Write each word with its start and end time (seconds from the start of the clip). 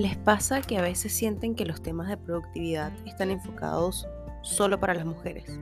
¿Les 0.00 0.16
pasa 0.16 0.62
que 0.62 0.78
a 0.78 0.80
veces 0.80 1.12
sienten 1.12 1.54
que 1.54 1.66
los 1.66 1.82
temas 1.82 2.08
de 2.08 2.16
productividad 2.16 2.90
están 3.04 3.30
enfocados 3.30 4.08
solo 4.40 4.80
para 4.80 4.94
las 4.94 5.04
mujeres? 5.04 5.60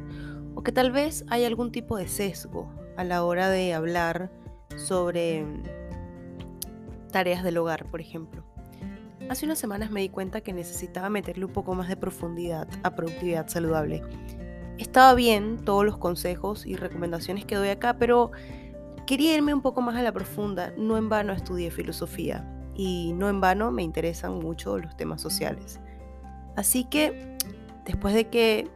O 0.55 0.63
que 0.63 0.71
tal 0.71 0.93
vez 0.93 1.25
hay 1.27 1.45
algún 1.45 1.73
tipo 1.73 1.97
de 1.97 2.07
sesgo 2.07 2.73
a 2.97 3.03
la 3.03 3.25
hora 3.25 3.49
de 3.49 3.75
hablar 3.75 4.31
sobre 4.77 5.45
tareas 7.11 7.43
del 7.43 7.57
hogar, 7.57 7.91
por 7.91 8.01
ejemplo. 8.01 8.45
Hace 9.29 9.45
unas 9.45 9.59
semanas 9.59 9.91
me 9.91 10.03
di 10.03 10.09
cuenta 10.09 10.41
que 10.41 10.53
necesitaba 10.53 11.11
meterle 11.11 11.45
un 11.45 11.53
poco 11.53 11.75
más 11.75 11.89
de 11.89 11.97
profundidad 11.97 12.69
a 12.85 12.95
productividad 12.95 13.49
saludable. 13.49 14.05
Estaba 14.79 15.15
bien 15.15 15.59
todos 15.65 15.85
los 15.85 15.99
consejos 15.99 16.65
y 16.65 16.77
recomendaciones 16.77 17.45
que 17.45 17.57
doy 17.57 17.71
acá, 17.71 17.99
pero 17.99 18.31
quería 19.05 19.35
irme 19.35 19.53
un 19.53 19.63
poco 19.63 19.81
más 19.81 19.97
a 19.97 20.03
la 20.03 20.13
profunda. 20.13 20.73
No 20.79 20.97
en 20.97 21.09
vano 21.09 21.33
estudié 21.33 21.73
filosofía 21.73 22.55
y 22.79 23.13
no 23.13 23.29
en 23.29 23.41
vano 23.41 23.73
me 23.73 23.83
interesan 23.83 24.39
mucho 24.39 24.79
los 24.79 24.97
temas 24.97 25.21
sociales. 25.21 25.81
Así 26.57 26.85
que 26.85 27.37
después 27.85 28.15
de 28.15 28.29
que 28.29 28.71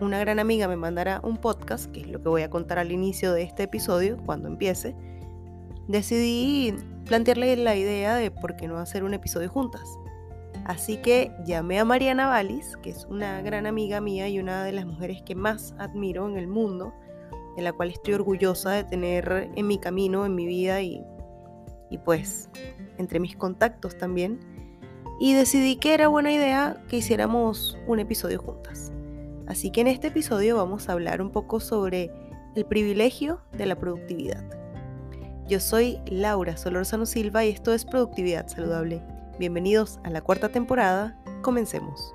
una 0.00 0.18
gran 0.18 0.40
amiga 0.40 0.66
me 0.66 0.76
mandara 0.76 1.20
un 1.22 1.36
podcast, 1.36 1.90
que 1.92 2.00
es 2.00 2.08
lo 2.08 2.20
que 2.20 2.28
voy 2.28 2.42
a 2.42 2.50
contar 2.50 2.78
al 2.80 2.92
inicio 2.92 3.32
de 3.32 3.42
este 3.42 3.62
episodio, 3.62 4.18
cuando 4.26 4.48
empiece, 4.48 4.96
decidí 5.86 6.74
plantearle 7.06 7.56
la 7.56 7.76
idea 7.76 8.16
de 8.16 8.32
por 8.32 8.56
qué 8.56 8.66
no 8.66 8.78
hacer 8.78 9.04
un 9.04 9.14
episodio 9.14 9.48
juntas. 9.48 9.88
Así 10.64 10.96
que 10.96 11.30
llamé 11.46 11.78
a 11.78 11.84
Mariana 11.84 12.26
Valis, 12.26 12.76
que 12.78 12.90
es 12.90 13.04
una 13.04 13.40
gran 13.42 13.66
amiga 13.66 14.00
mía 14.00 14.28
y 14.28 14.40
una 14.40 14.64
de 14.64 14.72
las 14.72 14.84
mujeres 14.84 15.22
que 15.22 15.36
más 15.36 15.74
admiro 15.78 16.28
en 16.28 16.36
el 16.38 16.48
mundo, 16.48 16.92
de 17.56 17.62
la 17.62 17.72
cual 17.72 17.90
estoy 17.90 18.14
orgullosa 18.14 18.72
de 18.72 18.82
tener 18.82 19.52
en 19.54 19.66
mi 19.66 19.78
camino, 19.78 20.26
en 20.26 20.34
mi 20.34 20.44
vida 20.44 20.80
y, 20.80 21.04
y 21.90 21.98
pues 21.98 22.48
entre 22.98 23.20
mis 23.20 23.36
contactos 23.36 23.96
también, 23.96 24.40
y 25.20 25.34
decidí 25.34 25.76
que 25.76 25.94
era 25.94 26.08
buena 26.08 26.32
idea 26.32 26.82
que 26.88 26.96
hiciéramos 26.96 27.78
un 27.86 28.00
episodio 28.00 28.40
juntas. 28.40 28.92
Así 29.46 29.70
que 29.70 29.82
en 29.82 29.86
este 29.86 30.08
episodio 30.08 30.56
vamos 30.56 30.88
a 30.88 30.92
hablar 30.92 31.20
un 31.20 31.30
poco 31.30 31.60
sobre 31.60 32.10
el 32.56 32.64
privilegio 32.64 33.40
de 33.52 33.66
la 33.66 33.76
productividad. 33.76 34.44
Yo 35.46 35.60
soy 35.60 36.00
Laura 36.06 36.56
Solorzano 36.56 37.04
Silva 37.04 37.44
y 37.44 37.50
esto 37.50 37.74
es 37.74 37.84
Productividad 37.84 38.48
Saludable. 38.48 39.02
Bienvenidos 39.38 40.00
a 40.02 40.10
la 40.10 40.22
cuarta 40.22 40.48
temporada. 40.48 41.20
Comencemos. 41.42 42.14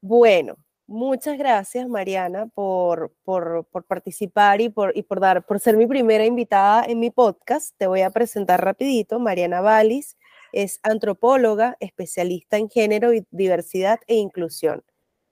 Bueno, 0.00 0.54
Muchas 0.92 1.38
gracias, 1.38 1.88
Mariana, 1.88 2.46
por, 2.46 3.14
por, 3.22 3.64
participar 3.86 4.60
y 4.60 4.70
por, 4.70 4.90
y 4.96 5.04
por, 5.04 5.20
dar, 5.20 5.46
por 5.46 5.60
ser 5.60 5.76
mi 5.76 5.86
primera 5.86 6.24
invitada 6.24 6.84
en 6.84 6.98
mi 6.98 7.10
podcast. 7.12 7.76
Te 7.78 7.86
voy 7.86 8.00
a 8.00 8.10
presentar 8.10 8.64
rapidito. 8.64 9.20
Mariana 9.20 9.60
Valis 9.60 10.16
es 10.52 10.80
antropóloga, 10.82 11.76
especialista 11.78 12.56
en 12.56 12.68
género, 12.68 13.12
diversidad 13.30 14.00
e 14.08 14.16
inclusión. 14.16 14.82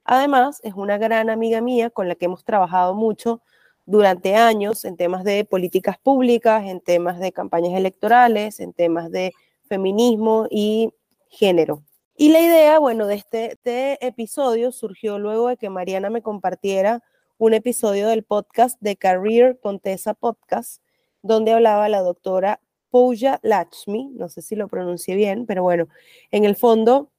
Además, 0.05 0.61
es 0.63 0.75
una 0.75 0.97
gran 0.97 1.29
amiga 1.29 1.61
mía 1.61 1.91
con 1.91 2.07
la 2.07 2.15
que 2.15 2.27
hemos 2.27 2.45
trabajado 2.45 2.95
mucho 2.95 3.43
durante 3.85 4.37
años 4.37 4.85
en 4.85 4.97
temas 4.97 5.25
de 5.25 5.45
políticas 5.45 5.99
públicas, 5.99 6.67
en 6.67 6.81
temas 6.81 7.19
de 7.19 7.33
campañas 7.33 7.75
electorales, 7.75 8.61
en 8.61 8.73
temas 8.73 9.11
de 9.11 9.33
feminismo 9.69 10.47
y 10.53 10.93
género. 11.27 11.83
Y 12.21 12.31
la 12.31 12.41
idea, 12.41 12.81
bueno, 12.81 13.07
de 13.07 13.15
este, 13.15 14.05
episodio 14.05 14.73
surgió 14.73 15.21
luego 15.21 15.47
de 15.47 15.57
que 15.57 15.71
Mariana 15.71 16.11
me 16.11 16.21
compartiera 16.21 17.01
un 17.39 17.55
episodio 17.55 18.09
del 18.09 18.25
podcast 18.25 18.77
de 18.81 18.97
Career 18.97 19.61
Contessa 19.61 20.15
Podcast, 20.15 20.83
donde 21.23 21.53
hablaba 21.53 21.89
la 21.89 22.01
doctora 22.01 22.61
Pooja 22.91 23.39
Lakshmi, 23.43 24.11
no 24.17 24.29
sé 24.29 24.43
si 24.43 24.57
lo 24.57 24.67
pronuncié 24.67 25.15
bien, 25.15 25.47
pero 25.47 25.63
bueno, 25.63 25.87
en 26.33 26.45
el 26.45 26.57
fondo, 26.57 27.13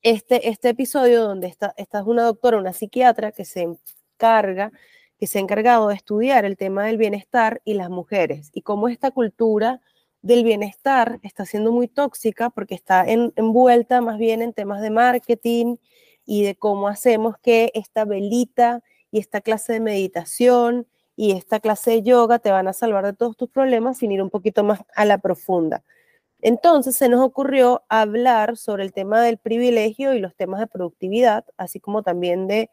este, 0.00 0.48
este 0.48 0.68
episodio 0.68 1.24
donde 1.24 1.48
está, 1.48 1.74
esta 1.76 1.98
es 1.98 2.06
una 2.06 2.22
doctora, 2.22 2.56
una 2.56 2.72
psiquiatra 2.72 3.32
que 3.32 3.44
se 3.44 3.62
encarga, 3.62 4.70
que 5.18 5.26
se 5.26 5.38
ha 5.38 5.40
encargado 5.40 5.88
de 5.88 5.96
estudiar 5.96 6.44
el 6.44 6.56
tema 6.56 6.84
del 6.86 6.98
bienestar 6.98 7.62
y 7.64 7.74
las 7.74 7.90
mujeres 7.90 8.52
y 8.54 8.62
cómo 8.62 8.86
esta 8.86 9.10
cultura 9.10 9.80
del 10.24 10.42
bienestar 10.42 11.20
está 11.22 11.44
siendo 11.44 11.70
muy 11.70 11.86
tóxica 11.86 12.48
porque 12.48 12.74
está 12.74 13.04
envuelta 13.06 14.00
más 14.00 14.16
bien 14.16 14.40
en 14.40 14.54
temas 14.54 14.80
de 14.80 14.88
marketing 14.88 15.76
y 16.24 16.44
de 16.44 16.54
cómo 16.54 16.88
hacemos 16.88 17.36
que 17.42 17.70
esta 17.74 18.06
velita 18.06 18.82
y 19.10 19.18
esta 19.18 19.42
clase 19.42 19.74
de 19.74 19.80
meditación 19.80 20.86
y 21.14 21.32
esta 21.32 21.60
clase 21.60 21.90
de 21.90 22.02
yoga 22.04 22.38
te 22.38 22.50
van 22.50 22.68
a 22.68 22.72
salvar 22.72 23.04
de 23.04 23.12
todos 23.12 23.36
tus 23.36 23.50
problemas 23.50 23.98
sin 23.98 24.12
ir 24.12 24.22
un 24.22 24.30
poquito 24.30 24.64
más 24.64 24.80
a 24.96 25.04
la 25.04 25.18
profunda. 25.18 25.84
Entonces 26.40 26.96
se 26.96 27.10
nos 27.10 27.20
ocurrió 27.22 27.84
hablar 27.90 28.56
sobre 28.56 28.82
el 28.84 28.94
tema 28.94 29.20
del 29.20 29.36
privilegio 29.36 30.14
y 30.14 30.20
los 30.20 30.34
temas 30.34 30.58
de 30.58 30.66
productividad, 30.66 31.44
así 31.58 31.80
como 31.80 32.02
también 32.02 32.46
de 32.46 32.70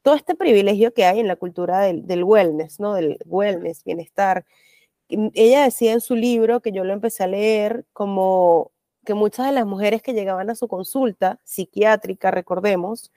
todo 0.00 0.14
este 0.14 0.34
privilegio 0.34 0.94
que 0.94 1.04
hay 1.04 1.20
en 1.20 1.28
la 1.28 1.36
cultura 1.36 1.80
del, 1.80 2.06
del 2.06 2.24
wellness, 2.24 2.80
¿no? 2.80 2.94
Del 2.94 3.18
wellness, 3.26 3.84
bienestar, 3.84 4.46
ella 5.08 5.64
decía 5.64 5.92
en 5.92 6.00
su 6.00 6.16
libro, 6.16 6.60
que 6.60 6.72
yo 6.72 6.84
lo 6.84 6.92
empecé 6.92 7.24
a 7.24 7.28
leer, 7.28 7.86
como 7.92 8.72
que 9.04 9.14
muchas 9.14 9.46
de 9.46 9.52
las 9.52 9.66
mujeres 9.66 10.02
que 10.02 10.14
llegaban 10.14 10.50
a 10.50 10.54
su 10.56 10.68
consulta 10.68 11.40
psiquiátrica, 11.44 12.30
recordemos, 12.30 13.12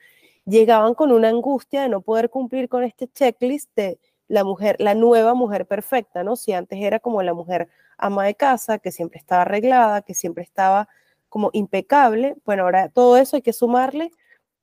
llegaban 0.46 0.94
con 0.94 1.12
una 1.12 1.28
angustia 1.28 1.82
de 1.82 1.88
no 1.88 2.00
poder 2.00 2.30
cumplir 2.30 2.68
con 2.68 2.84
este 2.84 3.08
checklist 3.08 3.70
de 3.76 3.98
la 4.28 4.44
mujer, 4.44 4.76
la 4.78 4.94
nueva 4.94 5.34
mujer 5.34 5.66
perfecta, 5.66 6.22
¿no? 6.22 6.36
Si 6.36 6.52
antes 6.52 6.78
era 6.80 7.00
como 7.00 7.22
la 7.22 7.34
mujer 7.34 7.68
ama 7.98 8.24
de 8.24 8.34
casa, 8.34 8.78
que 8.78 8.92
siempre 8.92 9.18
estaba 9.18 9.42
arreglada, 9.42 10.02
que 10.02 10.14
siempre 10.14 10.44
estaba 10.44 10.88
como 11.28 11.50
impecable, 11.52 12.36
bueno, 12.44 12.64
ahora 12.64 12.88
todo 12.88 13.16
eso 13.16 13.36
hay 13.36 13.42
que 13.42 13.52
sumarle 13.52 14.10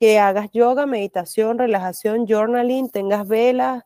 que 0.00 0.18
hagas 0.18 0.50
yoga, 0.52 0.86
meditación, 0.86 1.58
relajación, 1.58 2.26
journaling, 2.26 2.90
tengas 2.90 3.26
velas, 3.26 3.84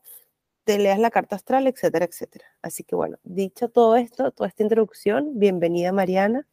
te 0.64 0.78
leas 0.78 0.98
la 0.98 1.10
carta 1.10 1.36
astral, 1.36 1.66
etcétera, 1.66 2.04
etcétera. 2.04 2.44
Así 2.62 2.84
que 2.84 2.94
bueno, 2.94 3.18
dicho 3.24 3.68
todo 3.68 3.96
esto, 3.96 4.30
toda 4.30 4.48
esta 4.48 4.62
introducción, 4.62 5.38
bienvenida 5.38 5.92
Mariana. 5.92 6.46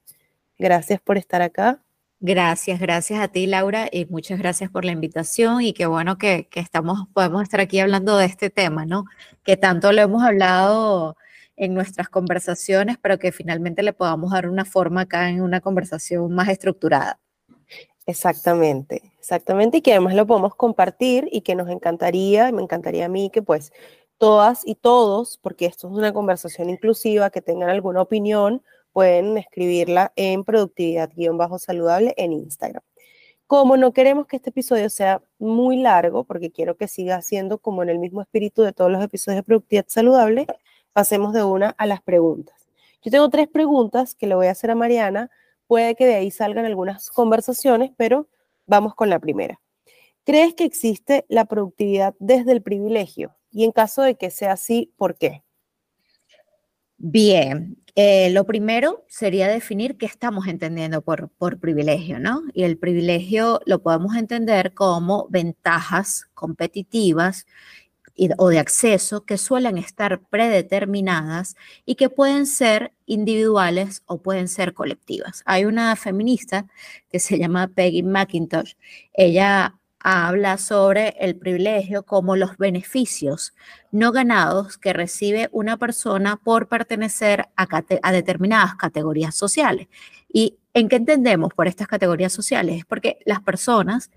Gracias 0.58 1.00
por 1.02 1.18
estar 1.18 1.42
acá. 1.42 1.84
Gracias, 2.22 2.82
gracias 2.82 3.22
a 3.22 3.30
ti, 3.30 3.48
Laura, 3.48 3.88
y 3.90 4.06
muchas 4.06 4.40
gracias 4.40 4.70
por 4.70 4.84
la 4.84 4.92
invitación 4.92 5.62
y 5.62 5.72
qué 5.72 5.86
bueno 5.86 6.18
que, 6.18 6.50
que, 6.50 6.60
estamos, 6.60 7.08
podemos 7.14 7.44
estar 7.44 7.62
aquí 7.62 7.80
hablando 7.80 8.18
de 8.18 8.26
este 8.26 8.50
tema, 8.50 8.86
¿no? 8.86 9.06
Que 9.44 9.56
tanto 9.56 9.94
lo 9.94 10.02
hemos 10.02 10.24
hablado 10.24 11.16
en 11.56 11.74
nuestras 11.74 12.10
conversaciones, 12.10 12.98
pero 13.02 13.20
que 13.20 13.32
finalmente 13.32 13.84
le 13.84 13.94
podamos 13.94 14.32
dar 14.32 14.50
una 14.50 14.66
forma 14.66 15.02
acá 15.02 15.30
en 15.30 15.42
una 15.42 15.62
conversación 15.62 16.30
más 16.34 16.50
estructurada. 16.50 17.20
Exactamente, 18.06 19.14
exactamente, 19.20 19.78
y 19.78 19.82
que 19.82 19.92
además 19.92 20.16
lo 20.16 20.26
podemos 20.26 20.56
compartir 20.56 21.30
y 21.32 21.42
que 21.42 21.54
nos 21.54 21.70
encantaría, 21.70 22.52
me 22.52 22.64
encantaría 22.64 23.06
a 23.06 23.10
mí 23.10 23.30
que 23.30 23.44
pues 23.44 23.72
todas 24.20 24.62
y 24.68 24.76
todos, 24.76 25.40
porque 25.42 25.66
esto 25.66 25.88
es 25.88 25.94
una 25.94 26.14
conversación 26.14 26.70
inclusiva, 26.70 27.32
que 27.32 27.42
tengan 27.42 27.70
alguna 27.70 28.02
opinión, 28.02 28.62
pueden 28.94 29.38
escribirla 29.38 30.14
en 30.16 30.44
productividad-saludable 30.44 32.14
en 32.18 32.34
Instagram. 32.34 32.84
Como 33.48 33.78
no 33.78 33.94
queremos 33.94 34.28
que 34.28 34.36
este 34.36 34.52
episodio 34.52 34.90
sea 34.92 35.24
muy 35.40 35.78
largo, 35.78 36.24
porque 36.26 36.52
quiero 36.52 36.78
que 36.78 36.88
siga 36.88 37.22
siendo 37.24 37.58
como 37.58 37.82
en 37.82 37.90
el 37.90 37.98
mismo 37.98 38.22
espíritu 38.22 38.62
de 38.62 38.74
todos 38.74 38.92
los 38.92 39.04
episodios 39.04 39.38
de 39.38 39.44
Productividad 39.44 39.86
Saludable, 39.88 40.46
pasemos 40.94 41.34
de 41.34 41.44
una 41.44 41.70
a 41.78 41.88
las 41.88 42.02
preguntas. 42.02 42.70
Yo 43.02 43.10
tengo 43.10 43.30
tres 43.30 43.48
preguntas 43.48 44.14
que 44.14 44.28
le 44.28 44.36
voy 44.36 44.48
a 44.48 44.52
hacer 44.52 44.70
a 44.70 44.76
Mariana. 44.76 45.32
Puede 45.66 45.96
que 45.96 46.06
de 46.06 46.16
ahí 46.16 46.30
salgan 46.30 46.66
algunas 46.66 47.10
conversaciones, 47.10 47.92
pero 47.96 48.28
vamos 48.68 48.94
con 48.94 49.10
la 49.10 49.20
primera. 49.20 49.60
¿Crees 50.26 50.54
que 50.54 50.66
existe 50.66 51.26
la 51.30 51.46
productividad 51.46 52.14
desde 52.20 52.52
el 52.52 52.62
privilegio? 52.62 53.39
Y 53.52 53.64
en 53.64 53.72
caso 53.72 54.02
de 54.02 54.16
que 54.16 54.30
sea 54.30 54.54
así, 54.54 54.94
¿por 54.98 55.18
qué? 55.18 55.44
Bien, 56.98 57.78
eh, 57.96 58.30
lo 58.32 58.46
primero 58.46 59.06
sería 59.08 59.48
definir 59.48 59.98
qué 59.98 60.06
estamos 60.06 60.48
entendiendo 60.48 61.02
por, 61.02 61.30
por 61.30 61.60
privilegio, 61.60 62.20
¿no? 62.20 62.44
Y 62.54 62.64
el 62.64 62.78
privilegio 62.78 63.62
lo 63.66 63.82
podemos 63.82 64.16
entender 64.16 64.74
como 64.74 65.28
ventajas 65.30 66.26
competitivas 66.34 67.46
o 68.38 68.50
de 68.50 68.60
acceso 68.60 69.26
que 69.26 69.38
suelen 69.38 69.78
estar 69.78 70.22
predeterminadas 70.30 71.56
y 71.86 71.96
que 71.96 72.10
pueden 72.10 72.46
ser 72.46 72.92
individuales 73.06 74.04
o 74.06 74.22
pueden 74.22 74.48
ser 74.48 74.74
colectivas. 74.74 75.42
Hay 75.46 75.66
una 75.66 75.96
feminista 75.96 76.68
que 77.10 77.20
se 77.20 77.38
llama 77.38 77.68
Peggy 77.68 78.04
McIntosh. 78.04 78.74
Ella 79.14 79.79
habla 80.00 80.58
sobre 80.58 81.16
el 81.20 81.36
privilegio 81.36 82.04
como 82.04 82.36
los 82.36 82.58
beneficios 82.58 83.54
no 83.92 84.12
ganados 84.12 84.78
que 84.78 84.94
recibe 84.94 85.50
una 85.52 85.78
persona 85.78 86.38
por 86.38 86.68
pertenecer 86.68 87.50
a, 87.56 88.12
determinadas 88.12 88.76
categorías 88.76 89.36
sociales. 89.36 89.88
¿Y 90.32 90.58
en 90.74 90.90
qué 90.90 90.96
entendemos 90.98 91.54
por 91.54 91.68
estas 91.68 91.88
categorías 91.88 92.32
sociales? 92.32 92.78
Es 92.78 92.86
porque 92.86 93.20
las 93.26 93.42
personas 93.42 94.12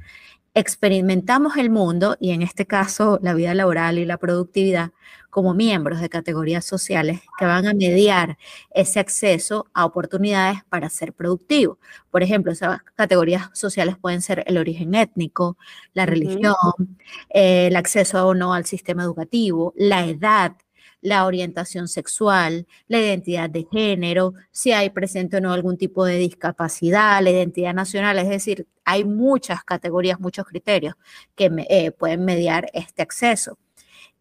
experimentamos 0.55 1.57
el 1.57 1.71
mundo, 1.71 2.17
y 2.21 2.31
en 2.33 2.43
este 2.43 2.67
caso 2.67 3.19
la 3.23 3.35
vida 3.35 3.55
laboral 3.55 3.99
y 3.99 4.05
la 4.05 4.19
productividad, 4.19 4.93
como 5.31 5.55
miembros 5.55 6.03
de 6.03 6.11
categorías 6.11 6.63
sociales 6.63 7.23
que 7.39 7.47
van 7.47 7.67
a 7.67 7.73
mediar 7.73 8.37
ese 8.75 9.01
acceso 9.01 9.67
a 9.73 9.87
oportunidades 9.87 10.63
para 10.69 10.91
ser 10.91 11.15
productivo. 11.15 11.79
Por 12.11 12.23
ejemplo, 12.23 12.53
esas 12.53 12.83
categorías 12.95 13.49
sociales 13.55 13.97
pueden 13.99 14.21
ser 14.21 14.45
el 14.47 14.59
origen 14.59 14.95
étnico, 14.95 15.57
la 15.95 16.05
religión, 16.05 16.55
eh, 17.31 17.69
el 17.69 17.77
acceso 17.77 18.27
o 18.27 18.35
no 18.35 18.53
al 18.53 18.67
sistema 18.67 19.05
educativo, 19.05 19.73
la 19.75 20.05
edad, 20.07 20.55
la 21.03 21.27
orientación 21.27 21.89
sexual, 21.89 22.67
la 22.89 23.01
identidad 23.01 23.51
de 23.51 23.67
género, 23.71 24.35
si 24.51 24.73
hay 24.73 24.89
presente 24.91 25.37
o 25.37 25.41
no 25.41 25.53
algún 25.53 25.77
tipo 25.77 26.05
de 26.07 26.17
discapacidad, 26.17 27.21
la 27.23 27.31
identidad 27.31 27.75
nacional, 27.75 28.19
es 28.19 28.29
decir, 28.29 28.67
hay 28.85 29.05
muchas 29.05 29.65
categorías, 29.65 30.21
muchos 30.21 30.47
criterios 30.47 30.95
que 31.35 31.51
eh, 31.69 31.91
pueden 31.91 32.25
mediar 32.25 32.71
este 32.73 33.03
acceso. 33.03 33.59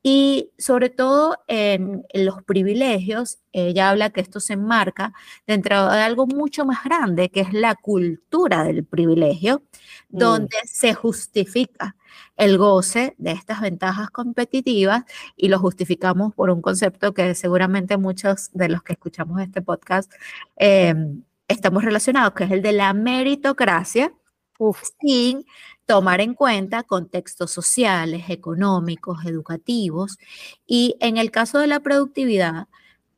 Y 0.03 0.51
sobre 0.57 0.89
todo 0.89 1.37
en, 1.47 2.03
los 2.13 2.41
privilegios, 2.43 3.39
ella 3.51 3.89
habla 3.89 4.09
que 4.09 4.21
esto 4.21 4.39
se 4.39 4.53
enmarca 4.53 5.13
dentro 5.45 5.89
de 5.91 6.01
algo 6.01 6.25
mucho 6.25 6.65
más 6.65 6.83
grande, 6.83 7.29
que 7.29 7.41
es 7.41 7.53
la 7.53 7.75
cultura 7.75 8.63
del 8.63 8.83
privilegio, 8.83 9.61
mm. 10.09 10.17
donde 10.17 10.57
se 10.65 10.93
justifica 10.95 11.95
el 12.35 12.57
goce 12.57 13.15
de 13.19 13.31
estas 13.31 13.61
ventajas 13.61 14.09
competitivas 14.09 15.03
y 15.35 15.49
lo 15.49 15.59
justificamos 15.59 16.33
por 16.33 16.49
un 16.49 16.61
concepto 16.61 17.13
que 17.13 17.35
seguramente 17.35 17.97
muchos 17.97 18.49
de 18.53 18.69
los 18.69 18.83
que 18.83 18.93
escuchamos 18.93 19.39
este 19.41 19.61
podcast 19.61 20.11
em, 20.55 21.23
estamos 21.47 21.83
relacionados, 21.83 22.33
que 22.33 22.45
es 22.45 22.51
el 22.51 22.61
de 22.61 22.73
la 22.73 22.93
meritocracia, 22.93 24.13
sin 24.99 25.45
tomar 25.85 26.21
en 26.21 26.33
cuenta 26.33 26.83
contextos 26.83 27.51
sociales, 27.51 28.25
económicos, 28.29 29.25
educativos. 29.25 30.17
Y 30.65 30.95
en 30.99 31.17
el 31.17 31.31
caso 31.31 31.59
de 31.59 31.67
la 31.67 31.79
productividad, 31.79 32.67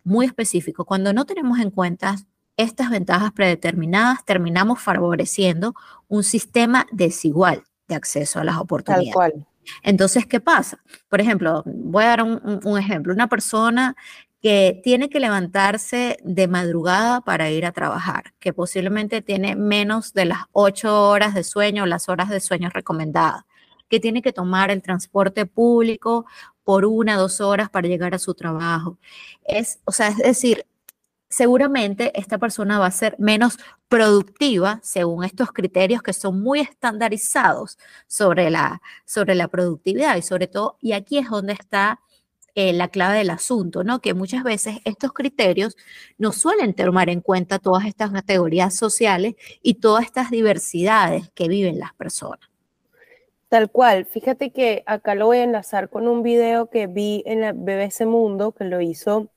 muy 0.03 0.25
específico, 0.25 0.85
cuando 0.85 1.13
no 1.13 1.25
tenemos 1.25 1.59
en 1.59 1.69
cuenta 1.69 2.15
estas 2.57 2.89
ventajas 2.89 3.31
predeterminadas, 3.31 4.25
terminamos 4.25 4.79
favoreciendo 4.79 5.73
un 6.07 6.23
sistema 6.23 6.85
desigual 6.91 7.63
de 7.87 7.95
acceso 7.95 8.39
a 8.39 8.43
las 8.43 8.57
oportunidades. 8.57 9.07
Tal 9.07 9.13
cual. 9.13 9.47
Entonces, 9.81 10.25
¿qué 10.25 10.39
pasa? 10.39 10.83
Por 11.09 11.21
ejemplo, 11.21 11.63
voy 11.65 12.03
a 12.03 12.07
dar 12.07 12.23
un, 12.23 12.59
un 12.63 12.77
ejemplo. 12.77 13.13
Una 13.13 13.27
persona 13.27 13.95
que 14.43 14.81
tiene 14.83 15.09
que 15.09 15.21
levantarse 15.21 16.17
de 16.21 16.49
madrugada 16.49 17.21
para 17.21 17.49
ir 17.49 17.65
a 17.65 17.71
trabajar, 17.71 18.33
que 18.41 18.51
posiblemente 18.51 19.21
tiene 19.21 19.55
menos 19.55 20.13
de 20.13 20.25
las 20.25 20.39
ocho 20.51 21.07
horas 21.07 21.33
de 21.33 21.45
sueño, 21.45 21.85
las 21.85 22.09
horas 22.09 22.27
de 22.29 22.41
sueño 22.41 22.69
recomendadas, 22.69 23.45
que 23.87 24.01
tiene 24.01 24.21
que 24.21 24.33
tomar 24.33 24.69
el 24.69 24.81
transporte 24.81 25.45
público 25.45 26.25
por 26.65 26.83
una, 26.85 27.15
dos 27.15 27.39
horas 27.39 27.69
para 27.69 27.87
llegar 27.87 28.13
a 28.15 28.19
su 28.19 28.33
trabajo. 28.33 28.97
Es, 29.45 29.79
o 29.85 29.93
sea, 29.93 30.09
es 30.09 30.17
decir, 30.17 30.65
seguramente 31.29 32.11
esta 32.19 32.37
persona 32.37 32.79
va 32.79 32.87
a 32.87 32.91
ser 32.91 33.15
menos 33.19 33.57
productiva 33.87 34.81
según 34.83 35.23
estos 35.23 35.53
criterios 35.53 36.01
que 36.03 36.11
son 36.11 36.41
muy 36.41 36.59
estandarizados 36.59 37.77
sobre 38.07 38.49
la, 38.49 38.81
sobre 39.05 39.35
la 39.35 39.47
productividad 39.47 40.17
y 40.17 40.21
sobre 40.21 40.47
todo, 40.47 40.77
y 40.81 40.91
aquí 40.91 41.17
es 41.17 41.29
donde 41.29 41.53
está 41.53 42.01
eh, 42.55 42.71
la 42.71 42.87
clave 42.89 43.17
del 43.17 43.31
asunto, 43.31 43.83
¿no? 43.83 43.99
Que 43.99 44.13
muchas 44.13 44.43
veces 44.43 44.77
estos 44.85 45.11
criterios 45.11 45.75
no 46.19 46.31
suelen 46.31 46.75
tomar 46.75 47.09
en 47.09 47.21
cuenta 47.21 47.57
todas 47.57 47.85
estas 47.85 48.11
categorías 48.11 48.75
sociales 48.75 49.33
y 49.63 49.75
todas 49.75 50.05
estas 50.05 50.29
diversidades 50.29 51.31
que 51.31 51.47
viven 51.47 51.79
las 51.79 51.95
personas. 51.95 52.47
Tal 53.49 53.71
cual. 53.71 54.05
Fíjate 54.05 54.51
que 54.51 54.83
acá 54.85 55.15
lo 55.15 55.25
voy 55.27 55.39
a 55.39 55.43
enlazar 55.43 55.89
con 55.89 56.07
un 56.07 56.21
video 56.21 56.69
que 56.69 56.85
vi 56.85 57.23
en 57.25 57.41
la 57.41 57.53
BBC 57.53 58.05
Mundo, 58.05 58.51
que 58.51 58.65
lo 58.65 58.81
hizo 58.81 59.31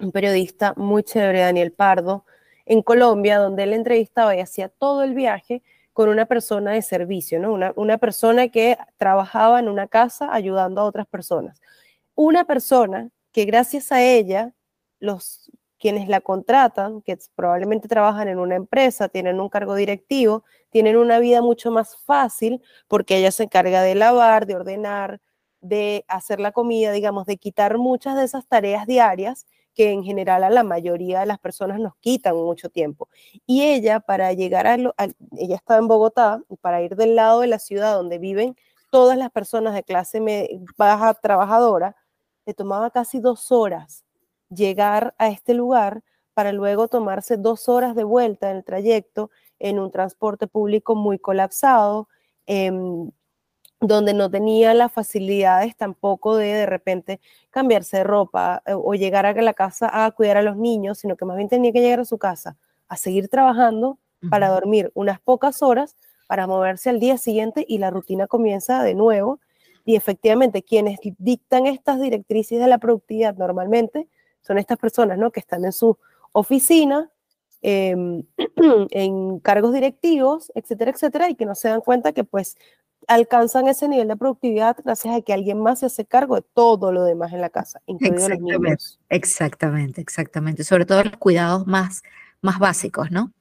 un 0.00 0.10
periodista 0.10 0.74
muy 0.76 1.04
chévere, 1.04 1.40
Daniel 1.40 1.72
Pardo, 1.72 2.24
en 2.66 2.82
Colombia, 2.82 3.38
donde 3.38 3.64
él 3.64 3.72
entrevistaba 3.72 4.34
y 4.34 4.40
hacía 4.40 4.68
todo 4.68 5.04
el 5.04 5.14
viaje 5.14 5.62
con 5.92 6.08
una 6.08 6.26
persona 6.26 6.72
de 6.72 6.82
servicio, 6.82 7.38
¿no? 7.38 7.52
Una, 7.52 7.72
una 7.76 7.98
persona 7.98 8.48
que 8.48 8.78
trabajaba 8.96 9.60
en 9.60 9.68
una 9.68 9.86
casa 9.86 10.32
ayudando 10.32 10.80
a 10.80 10.84
otras 10.84 11.06
personas 11.06 11.60
una 12.18 12.44
persona 12.44 13.10
que 13.30 13.44
gracias 13.44 13.92
a 13.92 14.02
ella, 14.02 14.52
los 14.98 15.52
quienes 15.78 16.08
la 16.08 16.20
contratan, 16.20 17.00
que 17.02 17.16
probablemente 17.36 17.86
trabajan 17.86 18.26
en 18.26 18.40
una 18.40 18.56
empresa, 18.56 19.08
tienen 19.08 19.38
un 19.38 19.48
cargo 19.48 19.76
directivo, 19.76 20.42
tienen 20.70 20.96
una 20.96 21.20
vida 21.20 21.42
mucho 21.42 21.70
más 21.70 21.96
fácil 22.04 22.60
porque 22.88 23.18
ella 23.18 23.30
se 23.30 23.44
encarga 23.44 23.82
de 23.82 23.94
lavar, 23.94 24.46
de 24.46 24.56
ordenar, 24.56 25.20
de 25.60 26.04
hacer 26.08 26.40
la 26.40 26.50
comida, 26.50 26.90
digamos, 26.90 27.24
de 27.24 27.36
quitar 27.36 27.78
muchas 27.78 28.16
de 28.16 28.24
esas 28.24 28.48
tareas 28.48 28.88
diarias 28.88 29.46
que 29.72 29.92
en 29.92 30.02
general 30.02 30.42
a 30.42 30.50
la 30.50 30.64
mayoría 30.64 31.20
de 31.20 31.26
las 31.26 31.38
personas 31.38 31.78
nos 31.78 31.94
quitan 32.00 32.34
mucho 32.34 32.68
tiempo. 32.68 33.08
Y 33.46 33.62
ella, 33.62 34.00
para 34.00 34.32
llegar 34.32 34.66
a, 34.66 34.76
lo, 34.76 34.92
ella 35.36 35.54
estaba 35.54 35.78
en 35.78 35.86
Bogotá, 35.86 36.42
para 36.60 36.82
ir 36.82 36.96
del 36.96 37.14
lado 37.14 37.42
de 37.42 37.46
la 37.46 37.60
ciudad 37.60 37.94
donde 37.94 38.18
viven 38.18 38.56
todas 38.90 39.16
las 39.16 39.30
personas 39.30 39.74
de 39.74 39.84
clase 39.84 40.20
baja 40.76 41.14
trabajadora, 41.14 41.94
le 42.48 42.54
tomaba 42.54 42.90
casi 42.90 43.20
dos 43.20 43.52
horas 43.52 44.06
llegar 44.48 45.14
a 45.18 45.28
este 45.28 45.52
lugar 45.52 46.02
para 46.32 46.50
luego 46.50 46.88
tomarse 46.88 47.36
dos 47.36 47.68
horas 47.68 47.94
de 47.94 48.04
vuelta 48.04 48.50
en 48.50 48.56
el 48.56 48.64
trayecto 48.64 49.30
en 49.58 49.78
un 49.78 49.90
transporte 49.90 50.46
público 50.46 50.94
muy 50.94 51.18
colapsado, 51.18 52.08
em, 52.46 53.10
donde 53.82 54.14
no 54.14 54.30
tenía 54.30 54.72
las 54.72 54.90
facilidades 54.90 55.76
tampoco 55.76 56.36
de 56.36 56.54
de 56.54 56.64
repente 56.64 57.20
cambiarse 57.50 57.98
de 57.98 58.04
ropa 58.04 58.62
eh, 58.64 58.72
o 58.74 58.94
llegar 58.94 59.26
a 59.26 59.34
la 59.34 59.52
casa 59.52 59.90
a 59.92 60.10
cuidar 60.12 60.38
a 60.38 60.42
los 60.42 60.56
niños, 60.56 60.98
sino 61.00 61.16
que 61.16 61.26
más 61.26 61.36
bien 61.36 61.50
tenía 61.50 61.70
que 61.72 61.82
llegar 61.82 62.00
a 62.00 62.06
su 62.06 62.16
casa 62.16 62.56
a 62.88 62.96
seguir 62.96 63.28
trabajando 63.28 63.98
para 64.30 64.48
dormir 64.48 64.90
unas 64.94 65.20
pocas 65.20 65.62
horas 65.62 65.96
para 66.26 66.46
moverse 66.46 66.88
al 66.88 66.98
día 66.98 67.18
siguiente 67.18 67.66
y 67.68 67.76
la 67.76 67.90
rutina 67.90 68.26
comienza 68.26 68.82
de 68.82 68.94
nuevo 68.94 69.38
y 69.88 69.96
efectivamente, 69.96 70.62
quienes 70.62 70.98
dictan 71.16 71.64
estas 71.64 71.98
directrices 71.98 72.60
de 72.60 72.66
la 72.66 72.76
productividad 72.76 73.34
normalmente 73.38 74.06
son 74.42 74.58
estas 74.58 74.76
personas, 74.76 75.16
¿no? 75.16 75.30
Que 75.30 75.40
están 75.40 75.64
en 75.64 75.72
su 75.72 75.96
oficina, 76.32 77.10
em, 77.62 78.22
en 78.90 79.40
cargos 79.40 79.72
directivos, 79.72 80.52
etcétera, 80.54 80.90
etcétera, 80.90 81.30
y 81.30 81.36
que 81.36 81.46
no 81.46 81.54
se 81.54 81.68
dan 81.70 81.80
cuenta 81.80 82.12
que 82.12 82.22
pues 82.22 82.58
alcanzan 83.06 83.66
ese 83.66 83.88
nivel 83.88 84.08
de 84.08 84.16
productividad 84.18 84.76
gracias 84.84 85.16
a 85.16 85.22
que 85.22 85.32
alguien 85.32 85.58
más 85.58 85.78
se 85.78 85.86
hace 85.86 86.04
cargo 86.04 86.36
de 86.36 86.42
todo 86.42 86.92
lo 86.92 87.04
demás 87.04 87.32
en 87.32 87.40
la 87.40 87.48
casa, 87.48 87.80
incluidos 87.86 88.28
los 88.28 88.40
niños. 88.40 89.00
Exactamente, 89.08 90.02
exactamente. 90.02 90.64
Sobre 90.64 90.84
todo 90.84 91.02
los 91.02 91.16
cuidados 91.16 91.66
más, 91.66 92.02
más 92.42 92.58
básicos, 92.58 93.10
¿no? 93.10 93.32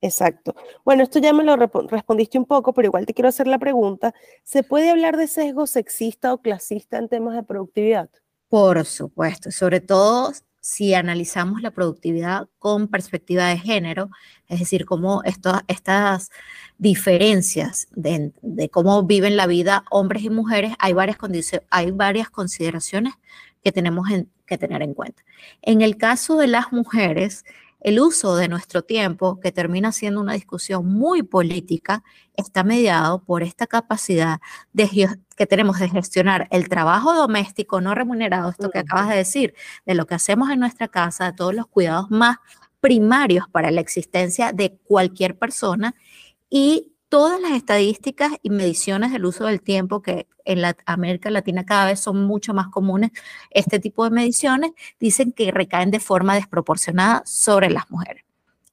Exacto. 0.00 0.54
Bueno, 0.84 1.02
esto 1.02 1.18
ya 1.18 1.32
me 1.32 1.42
lo 1.42 1.56
respondiste 1.56 2.38
un 2.38 2.44
poco, 2.44 2.72
pero 2.72 2.86
igual 2.86 3.06
te 3.06 3.14
quiero 3.14 3.28
hacer 3.28 3.48
la 3.48 3.58
pregunta. 3.58 4.14
¿Se 4.44 4.62
puede 4.62 4.90
hablar 4.90 5.16
de 5.16 5.26
sesgo 5.26 5.66
sexista 5.66 6.32
o 6.32 6.40
clasista 6.40 6.98
en 6.98 7.08
temas 7.08 7.34
de 7.34 7.42
productividad? 7.42 8.08
Por 8.48 8.84
supuesto, 8.84 9.50
sobre 9.50 9.80
todo 9.80 10.32
si 10.60 10.94
analizamos 10.94 11.62
la 11.62 11.70
productividad 11.70 12.48
con 12.58 12.88
perspectiva 12.88 13.46
de 13.46 13.58
género, 13.58 14.10
es 14.48 14.60
decir, 14.60 14.84
cómo 14.84 15.22
estas 15.24 16.30
diferencias 16.76 17.88
de, 17.92 18.32
cómo 18.70 19.02
viven 19.04 19.36
la 19.36 19.46
vida 19.46 19.84
hombres 19.90 20.22
y 20.24 20.30
mujeres, 20.30 20.74
hay 20.78 20.92
varias, 20.92 21.18
hay 21.70 21.90
varias 21.90 22.30
consideraciones 22.30 23.14
que 23.62 23.72
tenemos 23.72 24.08
que 24.46 24.58
tener 24.58 24.82
en 24.82 24.94
cuenta. 24.94 25.22
En 25.62 25.80
el 25.80 25.96
caso 25.96 26.36
de 26.36 26.48
las 26.48 26.72
mujeres, 26.72 27.44
el 27.80 28.00
uso 28.00 28.36
de 28.36 28.48
nuestro 28.48 28.82
tiempo, 28.82 29.38
que 29.40 29.52
termina 29.52 29.92
siendo 29.92 30.20
una 30.20 30.32
discusión 30.32 30.86
muy 30.86 31.22
política, 31.22 32.02
está 32.34 32.64
mediado 32.64 33.22
por 33.22 33.42
esta 33.42 33.66
capacidad 33.66 34.40
que 35.36 35.46
tenemos 35.46 35.78
de 35.78 35.88
gestionar 35.88 36.48
el 36.50 36.68
trabajo 36.68 37.14
doméstico 37.14 37.80
no 37.80 37.94
remunerado, 37.94 38.50
esto 38.50 38.70
que 38.70 38.80
acabas 38.80 39.08
de 39.08 39.16
decir, 39.16 39.54
de 39.86 39.94
lo 39.94 40.06
que 40.06 40.14
hacemos 40.16 40.50
en 40.50 40.60
nuestra 40.60 40.88
casa, 40.88 41.26
de 41.26 41.32
todos 41.32 41.54
los 41.54 41.66
cuidados 41.66 42.10
más 42.10 42.38
primarios 42.80 43.46
para 43.50 43.70
la 43.70 43.80
existencia 43.80 44.52
de 44.52 44.76
cualquier 44.84 45.38
persona 45.38 45.94
y 46.50 46.92
todas 47.08 47.40
las 47.40 47.52
estadísticas 47.52 48.32
y 48.42 48.50
mediciones 48.50 49.12
del 49.12 49.24
uso 49.24 49.46
del 49.46 49.62
tiempo, 49.62 50.02
que 50.02 50.26
en 50.44 50.62
la 50.62 50.76
América 50.86 51.30
Latina 51.30 51.64
cada 51.64 51.86
vez 51.86 52.00
son 52.00 52.24
mucho 52.24 52.54
más 52.54 52.68
comunes, 52.68 53.10
este 53.50 53.78
tipo 53.78 54.04
de 54.04 54.10
mediciones 54.10 54.72
dicen 54.98 55.32
que 55.32 55.50
recaen 55.50 55.90
de 55.90 56.00
forma 56.00 56.34
desproporcionada 56.34 57.22
sobre 57.24 57.70
las 57.70 57.90
mujeres. 57.90 58.24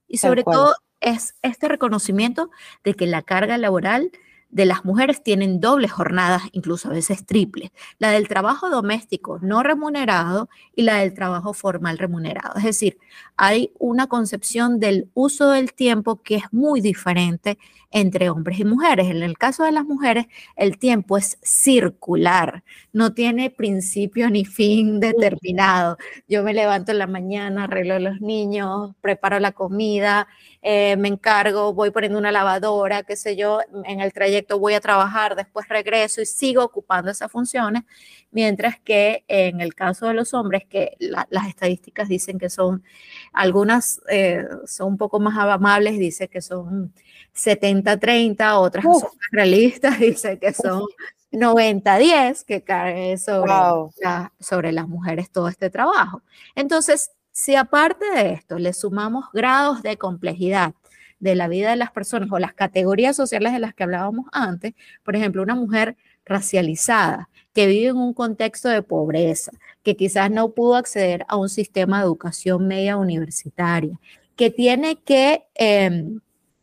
Y 0.07 0.17
sobre 0.17 0.43
todo 0.43 0.75
es 1.01 1.35
este 1.41 1.67
reconocimiento 1.67 2.49
de 2.83 2.93
que 2.93 3.07
la 3.07 3.21
carga 3.21 3.57
laboral 3.57 4.11
de 4.49 4.65
las 4.65 4.85
mujeres 4.85 5.21
tienen 5.21 5.59
dobles 5.59 5.91
jornadas, 5.91 6.43
incluso 6.53 6.87
a 6.87 6.93
veces 6.93 7.25
triples. 7.25 7.71
La 7.99 8.11
del 8.11 8.29
trabajo 8.29 8.69
doméstico 8.69 9.37
no 9.41 9.63
remunerado 9.63 10.47
y 10.73 10.83
la 10.83 10.99
del 10.99 11.13
trabajo 11.13 11.53
formal 11.53 11.97
remunerado. 11.97 12.55
Es 12.55 12.63
decir, 12.63 12.97
hay 13.35 13.73
una 13.79 14.07
concepción 14.07 14.79
del 14.79 15.09
uso 15.13 15.49
del 15.49 15.73
tiempo 15.73 16.21
que 16.21 16.35
es 16.35 16.45
muy 16.53 16.79
diferente 16.79 17.57
entre 17.95 18.29
hombres 18.29 18.59
y 18.59 18.65
mujeres. 18.65 19.07
En 19.07 19.23
el 19.23 19.37
caso 19.37 19.63
de 19.63 19.71
las 19.71 19.85
mujeres, 19.85 20.25
el 20.57 20.77
tiempo 20.77 21.17
es 21.17 21.39
circular, 21.41 22.61
no 22.91 23.13
tiene 23.13 23.49
principio 23.49 24.29
ni 24.29 24.43
fin 24.43 24.99
determinado. 24.99 25.97
Yo 26.27 26.43
me 26.43 26.53
levanto 26.53 26.91
en 26.91 26.97
la 26.99 27.07
mañana, 27.07 27.63
arreglo 27.63 27.93
a 27.93 27.99
los 27.99 28.19
niños, 28.19 28.93
preparo 28.99 29.39
la 29.39 29.53
comida, 29.53 30.27
eh, 30.61 30.97
me 30.97 31.07
encargo, 31.07 31.73
voy 31.73 31.91
poniendo 31.91 32.19
una 32.19 32.33
lavadora, 32.33 33.03
qué 33.03 33.15
sé 33.15 33.37
yo, 33.37 33.61
en 33.85 34.01
el 34.01 34.11
trayecto 34.11 34.59
voy 34.59 34.73
a 34.73 34.81
trabajar, 34.81 35.37
después 35.37 35.69
regreso 35.69 36.21
y 36.21 36.25
sigo 36.25 36.65
ocupando 36.65 37.11
esas 37.11 37.31
funciones, 37.31 37.83
mientras 38.35 38.77
que 38.81 39.23
en 39.29 39.61
el 39.61 39.73
caso 39.73 40.07
de 40.07 40.13
los 40.13 40.33
hombres, 40.33 40.65
que 40.65 40.97
las 40.99 41.47
estadísticas 41.47 42.09
dicen 42.09 42.37
que 42.37 42.49
son, 42.49 42.83
algunas 43.31 44.01
eh, 44.09 44.43
son 44.65 44.89
un 44.89 44.97
poco 44.97 45.21
más 45.21 45.37
amables, 45.37 45.97
dice 45.97 46.27
que 46.27 46.41
son 46.41 46.93
70-30, 47.33 48.57
otras 48.57 48.83
son 48.83 49.09
realistas, 49.31 49.97
dice 49.99 50.37
que 50.37 50.51
son 50.53 50.83
90-10, 51.31 52.43
que 52.43 52.61
cae 52.61 53.17
sobre, 53.17 53.53
sobre 54.41 54.73
las 54.73 54.89
mujeres 54.89 55.31
todo 55.31 55.47
este 55.47 55.69
trabajo. 55.69 56.21
Entonces, 56.55 57.11
si 57.31 57.55
aparte 57.55 58.03
de 58.11 58.33
esto 58.33 58.59
le 58.59 58.73
sumamos 58.73 59.27
grados 59.31 59.81
de 59.81 59.97
complejidad 59.97 60.73
de 61.19 61.35
la 61.35 61.47
vida 61.47 61.69
de 61.69 61.77
las 61.77 61.91
personas 61.91 62.29
o 62.33 62.39
las 62.39 62.53
categorías 62.53 63.15
sociales 63.15 63.53
de 63.53 63.59
las 63.59 63.73
que 63.73 63.83
hablábamos 63.83 64.25
antes, 64.33 64.73
por 65.03 65.15
ejemplo, 65.15 65.41
una 65.41 65.55
mujer 65.55 65.95
racializada 66.25 67.29
que 67.53 67.67
vive 67.67 67.89
en 67.89 67.97
un 67.97 68.13
contexto 68.13 68.67
de 68.69 68.81
pobreza, 68.83 69.51
que 69.83 69.95
quizás 69.95 70.29
no 70.29 70.49
pudo 70.49 70.75
acceder 70.75 71.25
a 71.29 71.37
un 71.37 71.49
sistema 71.49 71.99
de 71.99 72.05
educación 72.05 72.67
media 72.67 72.97
universitaria, 72.97 73.99
que 74.35 74.49
tiene 74.49 75.01
que 75.01 75.45
em, 75.55 76.19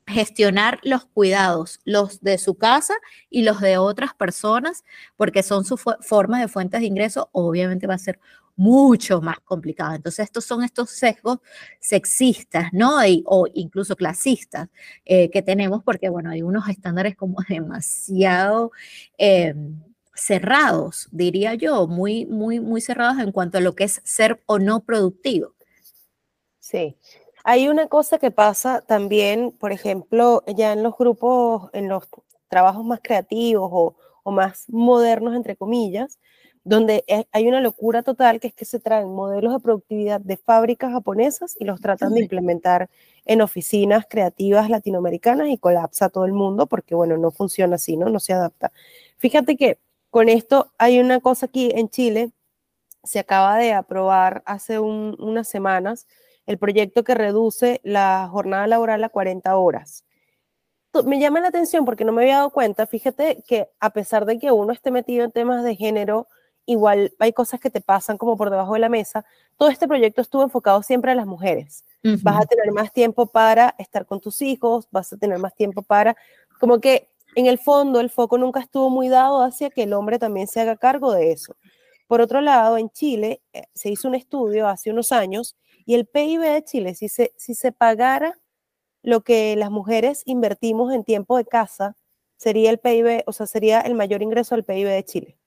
gestionar 0.06 0.80
los 0.82 1.06
cuidados, 1.06 1.80
los 1.84 2.20
de 2.20 2.36
su 2.38 2.56
casa 2.56 2.94
y 3.30 3.42
los 3.42 3.60
de 3.60 3.78
otras 3.78 4.14
personas, 4.14 4.84
porque 5.16 5.42
son 5.42 5.64
sus 5.64 5.80
formas 6.00 6.40
de 6.40 6.48
fuentes 6.48 6.80
de 6.80 6.86
ingreso, 6.86 7.30
obviamente 7.32 7.86
va 7.86 7.94
a 7.94 7.98
ser 7.98 8.18
mucho 8.56 9.20
más 9.20 9.40
complicado. 9.40 9.94
Entonces, 9.94 10.24
estos 10.24 10.44
son 10.44 10.62
estos 10.62 10.90
sesgos 10.90 11.38
sexistas, 11.80 12.68
¿no? 12.72 12.98
o 13.26 13.46
incluso 13.54 13.96
clasistas 13.96 14.68
eh, 15.04 15.30
que 15.30 15.42
tenemos, 15.42 15.82
porque, 15.82 16.08
bueno, 16.08 16.30
hay 16.30 16.42
unos 16.42 16.68
estándares 16.68 17.16
como 17.16 17.38
demasiado 17.48 18.72
em, 19.18 19.80
cerrados, 20.14 21.08
diría 21.10 21.54
yo, 21.54 21.86
muy, 21.86 22.26
muy, 22.26 22.60
muy 22.60 22.80
cerrados 22.80 23.18
en 23.18 23.32
cuanto 23.32 23.58
a 23.58 23.60
lo 23.60 23.74
que 23.74 23.84
es 23.84 24.00
ser 24.04 24.42
o 24.46 24.58
no 24.58 24.80
productivo. 24.80 25.54
Sí. 26.58 26.96
Hay 27.44 27.68
una 27.68 27.88
cosa 27.88 28.18
que 28.18 28.30
pasa 28.30 28.82
también, 28.82 29.50
por 29.52 29.72
ejemplo, 29.72 30.44
ya 30.46 30.72
en 30.72 30.82
los 30.84 30.96
grupos, 30.96 31.70
en 31.72 31.88
los 31.88 32.04
trabajos 32.48 32.84
más 32.84 33.00
creativos 33.02 33.68
o, 33.72 33.96
o 34.22 34.30
más 34.30 34.66
modernos, 34.68 35.34
entre 35.34 35.56
comillas, 35.56 36.20
donde 36.64 37.04
hay 37.32 37.48
una 37.48 37.60
locura 37.60 38.02
total, 38.02 38.38
que 38.40 38.48
es 38.48 38.54
que 38.54 38.64
se 38.64 38.78
traen 38.78 39.08
modelos 39.08 39.52
de 39.52 39.60
productividad 39.60 40.20
de 40.20 40.36
fábricas 40.36 40.92
japonesas 40.92 41.56
y 41.58 41.64
los 41.64 41.80
tratan 41.80 42.14
de 42.14 42.22
implementar 42.22 42.88
en 43.24 43.40
oficinas 43.42 44.06
creativas 44.08 44.70
latinoamericanas 44.70 45.48
y 45.48 45.58
colapsa 45.58 46.08
todo 46.08 46.24
el 46.24 46.32
mundo 46.32 46.66
porque, 46.66 46.94
bueno, 46.94 47.16
no 47.16 47.30
funciona 47.30 47.76
así, 47.76 47.96
¿no? 47.96 48.08
No 48.08 48.20
se 48.20 48.32
adapta. 48.32 48.72
Fíjate 49.18 49.56
que 49.56 49.78
con 50.10 50.28
esto 50.28 50.72
hay 50.78 51.00
una 51.00 51.20
cosa 51.20 51.46
aquí 51.46 51.72
en 51.74 51.88
Chile, 51.88 52.30
se 53.04 53.18
acaba 53.18 53.58
de 53.58 53.72
aprobar 53.72 54.42
hace 54.46 54.78
unas 54.78 55.48
semanas 55.48 56.06
el 56.46 56.58
proyecto 56.58 57.04
que 57.04 57.14
reduce 57.14 57.80
la 57.82 58.28
jornada 58.30 58.66
laboral 58.66 59.02
a 59.04 59.08
40 59.08 59.56
horas 59.56 60.04
me 61.04 61.18
llama 61.18 61.40
la 61.40 61.48
atención 61.48 61.84
porque 61.84 62.04
no 62.04 62.12
me 62.12 62.22
había 62.22 62.36
dado 62.36 62.50
cuenta, 62.50 62.86
fíjate 62.86 63.42
que 63.46 63.68
a 63.80 63.90
pesar 63.90 64.26
de 64.26 64.38
que 64.38 64.52
uno 64.52 64.72
esté 64.72 64.90
metido 64.90 65.24
en 65.24 65.32
temas 65.32 65.64
de 65.64 65.74
género, 65.74 66.28
igual 66.66 67.12
hay 67.18 67.32
cosas 67.32 67.60
que 67.60 67.70
te 67.70 67.80
pasan 67.80 68.18
como 68.18 68.36
por 68.36 68.50
debajo 68.50 68.74
de 68.74 68.80
la 68.80 68.88
mesa. 68.88 69.24
Todo 69.56 69.68
este 69.68 69.88
proyecto 69.88 70.20
estuvo 70.22 70.42
enfocado 70.42 70.82
siempre 70.82 71.12
a 71.12 71.14
las 71.14 71.26
mujeres. 71.26 71.84
Vas 72.02 72.42
a 72.42 72.46
tener 72.46 72.72
más 72.72 72.92
tiempo 72.92 73.26
para 73.26 73.74
estar 73.78 74.06
con 74.06 74.20
tus 74.20 74.42
hijos, 74.42 74.88
vas 74.90 75.12
a 75.12 75.16
tener 75.16 75.38
más 75.38 75.54
tiempo 75.54 75.82
para, 75.82 76.16
como 76.58 76.80
que 76.80 77.08
en 77.34 77.46
el 77.46 77.58
fondo 77.58 78.00
el 78.00 78.10
foco 78.10 78.38
nunca 78.38 78.60
estuvo 78.60 78.90
muy 78.90 79.08
dado 79.08 79.42
hacia 79.42 79.70
que 79.70 79.84
el 79.84 79.92
hombre 79.92 80.18
también 80.18 80.48
se 80.48 80.60
haga 80.60 80.76
cargo 80.76 81.12
de 81.12 81.32
eso. 81.32 81.54
Por 82.06 82.20
otro 82.20 82.40
lado, 82.40 82.76
en 82.76 82.90
Chile 82.90 83.40
eh, 83.52 83.62
se 83.72 83.90
hizo 83.90 84.08
un 84.08 84.14
estudio 84.14 84.68
hace 84.68 84.90
unos 84.90 85.12
años 85.12 85.56
y 85.86 85.94
el 85.94 86.06
PIB 86.06 86.40
de 86.40 86.64
Chile, 86.64 86.94
si 86.94 87.08
se, 87.08 87.32
si 87.36 87.54
se 87.54 87.72
pagara 87.72 88.38
lo 89.02 89.22
que 89.22 89.56
las 89.56 89.70
mujeres 89.70 90.22
invertimos 90.26 90.92
en 90.92 91.04
tiempo 91.04 91.36
de 91.36 91.44
casa, 91.44 91.96
sería 92.36 92.70
el 92.70 92.78
PIB, 92.78 93.22
o 93.26 93.32
sea, 93.32 93.46
sería 93.46 93.80
el 93.80 93.94
mayor 93.94 94.22
ingreso 94.22 94.54
al 94.54 94.64
PIB 94.64 94.88
de 94.88 95.04
Chile. 95.04 95.38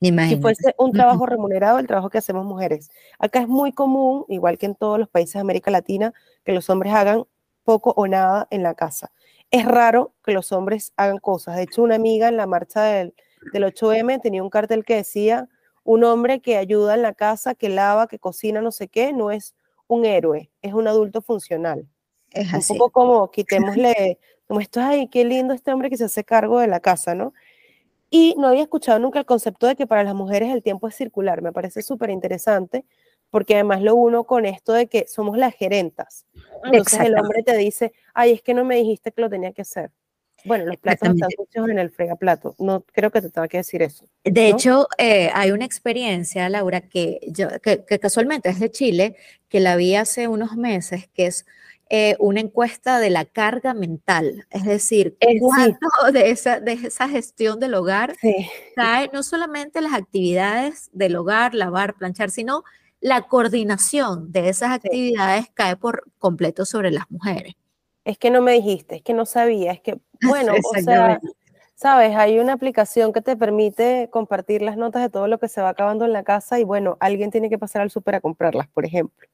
Si 0.00 0.36
fuese 0.40 0.74
un 0.78 0.92
trabajo 0.92 1.26
remunerado, 1.26 1.78
el 1.78 1.86
trabajo 1.86 2.08
que 2.08 2.18
hacemos 2.18 2.44
mujeres. 2.44 2.90
Acá 3.18 3.40
es 3.40 3.48
muy 3.48 3.72
común, 3.72 4.24
igual 4.28 4.56
que 4.56 4.66
en 4.66 4.76
todos 4.76 4.98
los 4.98 5.08
países 5.08 5.34
de 5.34 5.40
América 5.40 5.70
Latina, 5.72 6.14
que 6.44 6.52
los 6.52 6.70
hombres 6.70 6.92
hagan 6.92 7.24
poco 7.64 7.92
o 7.96 8.06
nada 8.06 8.46
en 8.50 8.62
la 8.62 8.74
casa. 8.74 9.10
Es 9.50 9.64
raro 9.64 10.14
que 10.24 10.32
los 10.32 10.52
hombres 10.52 10.92
hagan 10.96 11.18
cosas. 11.18 11.56
De 11.56 11.62
hecho, 11.62 11.82
una 11.82 11.96
amiga 11.96 12.28
en 12.28 12.36
la 12.36 12.46
marcha 12.46 12.82
del, 12.82 13.14
8M 13.52 14.20
tenía 14.20 14.42
un 14.42 14.50
cartel 14.50 14.84
que 14.84 14.96
decía, 14.96 15.48
un 15.82 16.04
hombre 16.04 16.40
que 16.40 16.56
ayuda 16.56 16.94
en 16.94 17.02
la 17.02 17.14
casa, 17.14 17.54
que 17.54 17.68
lava, 17.68 18.06
que 18.06 18.18
cocina, 18.18 18.60
no 18.60 18.70
sé 18.70 18.88
qué, 18.88 19.12
no 19.12 19.30
es 19.30 19.54
un 19.86 20.04
héroe, 20.04 20.50
es 20.62 20.74
un 20.74 20.86
adulto 20.86 21.22
funcional. 21.22 21.88
Es 22.30 22.52
así. 22.54 22.72
Un 22.74 22.78
poco 22.78 22.90
como 22.90 23.30
quitémosle, 23.32 24.18
como 24.46 24.60
esto, 24.60 24.80
ay, 24.80 25.08
qué 25.08 25.24
lindo 25.24 25.54
este 25.54 25.72
hombre 25.72 25.90
que 25.90 25.96
se 25.96 26.04
hace 26.04 26.24
cargo 26.24 26.60
de 26.60 26.68
la 26.68 26.80
casa, 26.80 27.14
¿no? 27.14 27.32
Y 28.10 28.34
no 28.38 28.48
había 28.48 28.62
escuchado 28.62 28.98
nunca 28.98 29.18
el 29.18 29.26
concepto 29.26 29.66
de 29.66 29.76
que 29.76 29.86
para 29.86 30.04
las 30.04 30.14
mujeres 30.14 30.50
el 30.50 30.62
tiempo 30.62 30.88
es 30.88 30.94
circular. 30.94 31.42
Me 31.42 31.52
parece 31.52 31.82
súper 31.82 32.10
interesante 32.10 32.84
porque 33.30 33.54
además 33.54 33.82
lo 33.82 33.94
uno 33.94 34.24
con 34.24 34.46
esto 34.46 34.72
de 34.72 34.86
que 34.86 35.06
somos 35.06 35.36
las 35.36 35.54
gerentas. 35.54 36.24
Entonces 36.64 37.00
el 37.00 37.18
hombre 37.18 37.42
te 37.42 37.56
dice, 37.56 37.92
ay, 38.14 38.32
es 38.32 38.42
que 38.42 38.54
no 38.54 38.64
me 38.64 38.76
dijiste 38.76 39.12
que 39.12 39.20
lo 39.20 39.28
tenía 39.28 39.52
que 39.52 39.62
hacer. 39.62 39.90
Bueno, 40.44 40.66
los 40.66 40.76
platos 40.76 41.08
están 41.08 41.30
muchos 41.36 41.68
en 41.68 41.78
el 41.78 41.90
fregaplato. 41.90 42.54
No 42.58 42.84
creo 42.92 43.10
que 43.10 43.20
te 43.20 43.28
tenga 43.28 43.48
que 43.48 43.58
decir 43.58 43.82
eso. 43.82 44.06
De 44.24 44.48
hecho, 44.48 44.86
eh, 44.96 45.30
hay 45.34 45.50
una 45.50 45.64
experiencia, 45.64 46.48
Laura, 46.48 46.80
que, 46.80 47.20
yo, 47.26 47.48
que, 47.60 47.84
que, 47.84 47.98
casualmente 47.98 48.48
es 48.48 48.60
de 48.60 48.70
Chile, 48.70 49.16
que 49.48 49.60
la 49.60 49.76
vi 49.76 49.96
hace 49.96 50.28
unos 50.28 50.56
meses, 50.56 51.08
que 51.12 51.26
es 51.26 51.44
eh, 51.90 52.16
una 52.18 52.40
encuesta 52.40 53.00
de 53.00 53.08
la 53.08 53.24
carga 53.24 53.72
mental, 53.72 54.46
es 54.50 54.64
decir, 54.64 55.16
eh, 55.20 55.38
cuánto 55.40 55.86
de, 56.12 56.30
esa, 56.30 56.60
de 56.60 56.72
esa 56.72 57.08
gestión 57.08 57.58
del 57.60 57.72
hogar 57.72 58.14
cae 58.76 59.08
no 59.12 59.22
solamente 59.22 59.80
las 59.80 59.94
actividades 59.94 60.90
del 60.92 61.16
hogar, 61.16 61.54
lavar, 61.54 61.94
planchar, 61.94 62.30
sino 62.30 62.62
la 63.00 63.22
coordinación 63.22 64.32
de 64.32 64.50
esas 64.50 64.72
actividades 64.72 65.46
cae 65.54 65.76
por 65.76 66.04
completo 66.18 66.66
sobre 66.66 66.90
las 66.90 67.10
mujeres. 67.10 67.54
Es 68.04 68.18
que 68.18 68.30
no 68.30 68.42
me 68.42 68.52
dijiste, 68.52 68.96
es 68.96 69.02
que 69.02 69.14
no 69.14 69.24
sabía, 69.24 69.72
es 69.72 69.80
que, 69.80 69.98
bueno, 70.22 70.52
o 70.52 70.80
sea, 70.82 71.18
sabes, 71.74 72.14
hay 72.16 72.38
una 72.38 72.52
aplicación 72.52 73.14
que 73.14 73.22
te 73.22 73.34
permite 73.34 74.10
compartir 74.10 74.60
las 74.60 74.76
notas 74.76 75.00
de 75.00 75.08
todo 75.08 75.26
lo 75.26 75.38
que 75.38 75.48
se 75.48 75.62
va 75.62 75.70
acabando 75.70 76.04
en 76.04 76.12
la 76.12 76.22
casa 76.22 76.58
y 76.60 76.64
bueno, 76.64 76.98
alguien 77.00 77.30
tiene 77.30 77.48
que 77.48 77.56
pasar 77.56 77.80
al 77.80 77.90
súper 77.90 78.16
a 78.16 78.20
comprarlas, 78.20 78.68
por 78.68 78.84
ejemplo. 78.84 79.26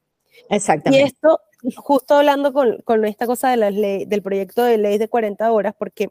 Exactamente. 0.50 1.02
Y 1.02 1.06
esto, 1.06 1.40
justo 1.76 2.14
hablando 2.14 2.52
con, 2.52 2.78
con 2.84 3.04
esta 3.04 3.26
cosa 3.26 3.50
de 3.50 3.56
la 3.56 3.70
ley, 3.70 4.04
del 4.04 4.22
proyecto 4.22 4.62
de 4.64 4.78
ley 4.78 4.98
de 4.98 5.08
40 5.08 5.50
horas, 5.50 5.74
porque 5.78 6.10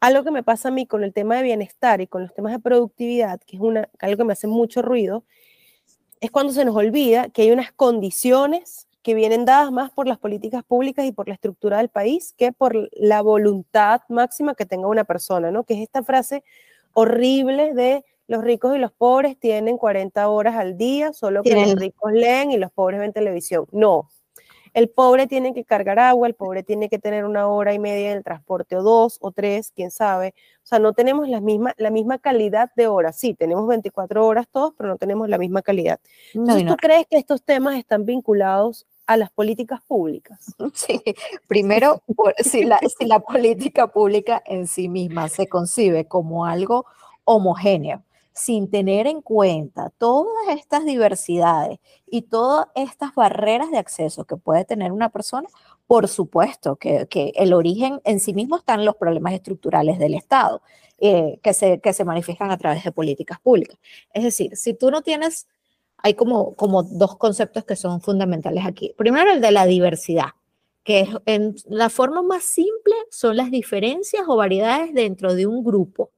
algo 0.00 0.24
que 0.24 0.30
me 0.32 0.42
pasa 0.42 0.68
a 0.68 0.72
mí 0.72 0.86
con 0.86 1.04
el 1.04 1.12
tema 1.12 1.36
de 1.36 1.44
bienestar 1.44 2.00
y 2.00 2.08
con 2.08 2.22
los 2.22 2.34
temas 2.34 2.52
de 2.52 2.58
productividad, 2.58 3.40
que 3.40 3.56
es 3.56 3.62
una, 3.62 3.88
algo 4.00 4.16
que 4.16 4.24
me 4.24 4.32
hace 4.32 4.48
mucho 4.48 4.82
ruido, 4.82 5.24
es 6.20 6.30
cuando 6.30 6.52
se 6.52 6.64
nos 6.64 6.76
olvida 6.76 7.28
que 7.28 7.42
hay 7.42 7.50
unas 7.52 7.72
condiciones 7.72 8.88
que 9.02 9.14
vienen 9.14 9.44
dadas 9.44 9.72
más 9.72 9.90
por 9.90 10.06
las 10.06 10.18
políticas 10.18 10.64
públicas 10.64 11.04
y 11.04 11.12
por 11.12 11.28
la 11.28 11.34
estructura 11.34 11.78
del 11.78 11.88
país 11.88 12.34
que 12.36 12.52
por 12.52 12.88
la 12.92 13.22
voluntad 13.22 14.00
máxima 14.08 14.54
que 14.54 14.66
tenga 14.66 14.86
una 14.86 15.04
persona, 15.04 15.50
¿no? 15.50 15.64
Que 15.64 15.74
es 15.74 15.80
esta 15.80 16.02
frase 16.02 16.44
horrible 16.94 17.74
de 17.74 18.04
los 18.28 18.42
ricos 18.42 18.76
y 18.76 18.78
los 18.78 18.92
pobres 18.92 19.38
tienen 19.38 19.76
40 19.76 20.28
horas 20.28 20.56
al 20.56 20.76
día, 20.76 21.12
solo 21.12 21.42
que 21.42 21.54
los 21.54 21.74
ricos 21.74 22.12
leen 22.12 22.50
y 22.50 22.56
los 22.56 22.70
pobres 22.72 23.00
ven 23.00 23.12
televisión. 23.12 23.66
No. 23.72 24.08
El 24.74 24.88
pobre 24.88 25.26
tiene 25.26 25.52
que 25.52 25.64
cargar 25.64 25.98
agua, 25.98 26.26
el 26.26 26.34
pobre 26.34 26.62
tiene 26.62 26.88
que 26.88 26.98
tener 26.98 27.26
una 27.26 27.46
hora 27.46 27.74
y 27.74 27.78
media 27.78 28.10
en 28.10 28.16
el 28.18 28.24
transporte 28.24 28.76
o 28.76 28.82
dos 28.82 29.18
o 29.20 29.30
tres, 29.30 29.70
quién 29.74 29.90
sabe. 29.90 30.34
O 30.62 30.66
sea, 30.66 30.78
no 30.78 30.94
tenemos 30.94 31.28
la 31.28 31.40
misma, 31.40 31.74
la 31.76 31.90
misma 31.90 32.18
calidad 32.18 32.70
de 32.74 32.86
horas. 32.86 33.18
Sí, 33.18 33.34
tenemos 33.34 33.66
24 33.68 34.26
horas 34.26 34.46
todos, 34.50 34.72
pero 34.78 34.88
no 34.88 34.96
tenemos 34.96 35.28
la 35.28 35.36
misma 35.36 35.60
calidad. 35.60 36.00
Entonces, 36.32 36.66
¿tú 36.66 36.76
crees 36.76 37.06
que 37.06 37.18
estos 37.18 37.42
temas 37.42 37.76
están 37.76 38.06
vinculados 38.06 38.86
a 39.06 39.18
las 39.18 39.30
políticas 39.30 39.82
públicas? 39.82 40.54
Sí, 40.74 41.02
primero, 41.46 42.02
si 42.38 42.64
la, 42.64 42.80
si 42.98 43.04
la 43.04 43.20
política 43.20 43.88
pública 43.88 44.42
en 44.46 44.66
sí 44.66 44.88
misma 44.88 45.28
se 45.28 45.48
concibe 45.48 46.06
como 46.06 46.46
algo 46.46 46.86
homogéneo, 47.24 48.02
sin 48.34 48.70
tener 48.70 49.06
en 49.06 49.20
cuenta 49.20 49.90
todas 49.98 50.48
estas 50.48 50.84
diversidades 50.84 51.78
y 52.06 52.22
todas 52.22 52.66
estas 52.74 53.14
barreras 53.14 53.70
de 53.70 53.78
acceso 53.78 54.24
que 54.24 54.36
puede 54.36 54.64
tener 54.64 54.92
una 54.92 55.10
persona, 55.10 55.48
por 55.86 56.08
supuesto 56.08 56.76
que, 56.76 57.06
el 57.34 57.52
origen 57.52 58.00
en 58.04 58.20
sí 58.20 58.32
mismo 58.34 58.56
están 58.56 58.84
los 58.84 58.96
problemas 58.96 59.34
estructurales 59.34 59.98
del 59.98 60.14
Estado, 60.14 60.62
eh, 60.98 61.38
que, 61.42 61.52
se, 61.52 61.80
que 61.80 61.92
se 61.92 62.04
manifiestan 62.04 62.50
a 62.50 62.58
través 62.58 62.84
de 62.84 62.92
políticas 62.92 63.40
públicas. 63.40 63.78
Es 64.14 64.22
decir, 64.22 64.56
si 64.56 64.74
tú 64.74 64.90
no 64.90 65.02
tienes, 65.02 65.48
hay 65.98 66.14
como, 66.14 66.54
como 66.54 66.82
dos 66.82 67.16
conceptos 67.16 67.64
que 67.64 67.76
son 67.76 68.00
fundamentales 68.00 68.64
aquí. 68.64 68.94
Primero, 68.96 69.32
el 69.32 69.40
de 69.40 69.50
la 69.50 69.66
diversidad, 69.66 70.30
que 70.84 71.08
en 71.26 71.54
la 71.66 71.90
forma 71.90 72.22
más 72.22 72.44
simple 72.44 72.94
son 73.10 73.36
las 73.36 73.50
diferencias 73.50 74.24
o 74.26 74.36
variedades 74.36 74.94
dentro 74.94 75.34
de 75.34 75.46
un 75.46 75.62
grupo 75.62 76.10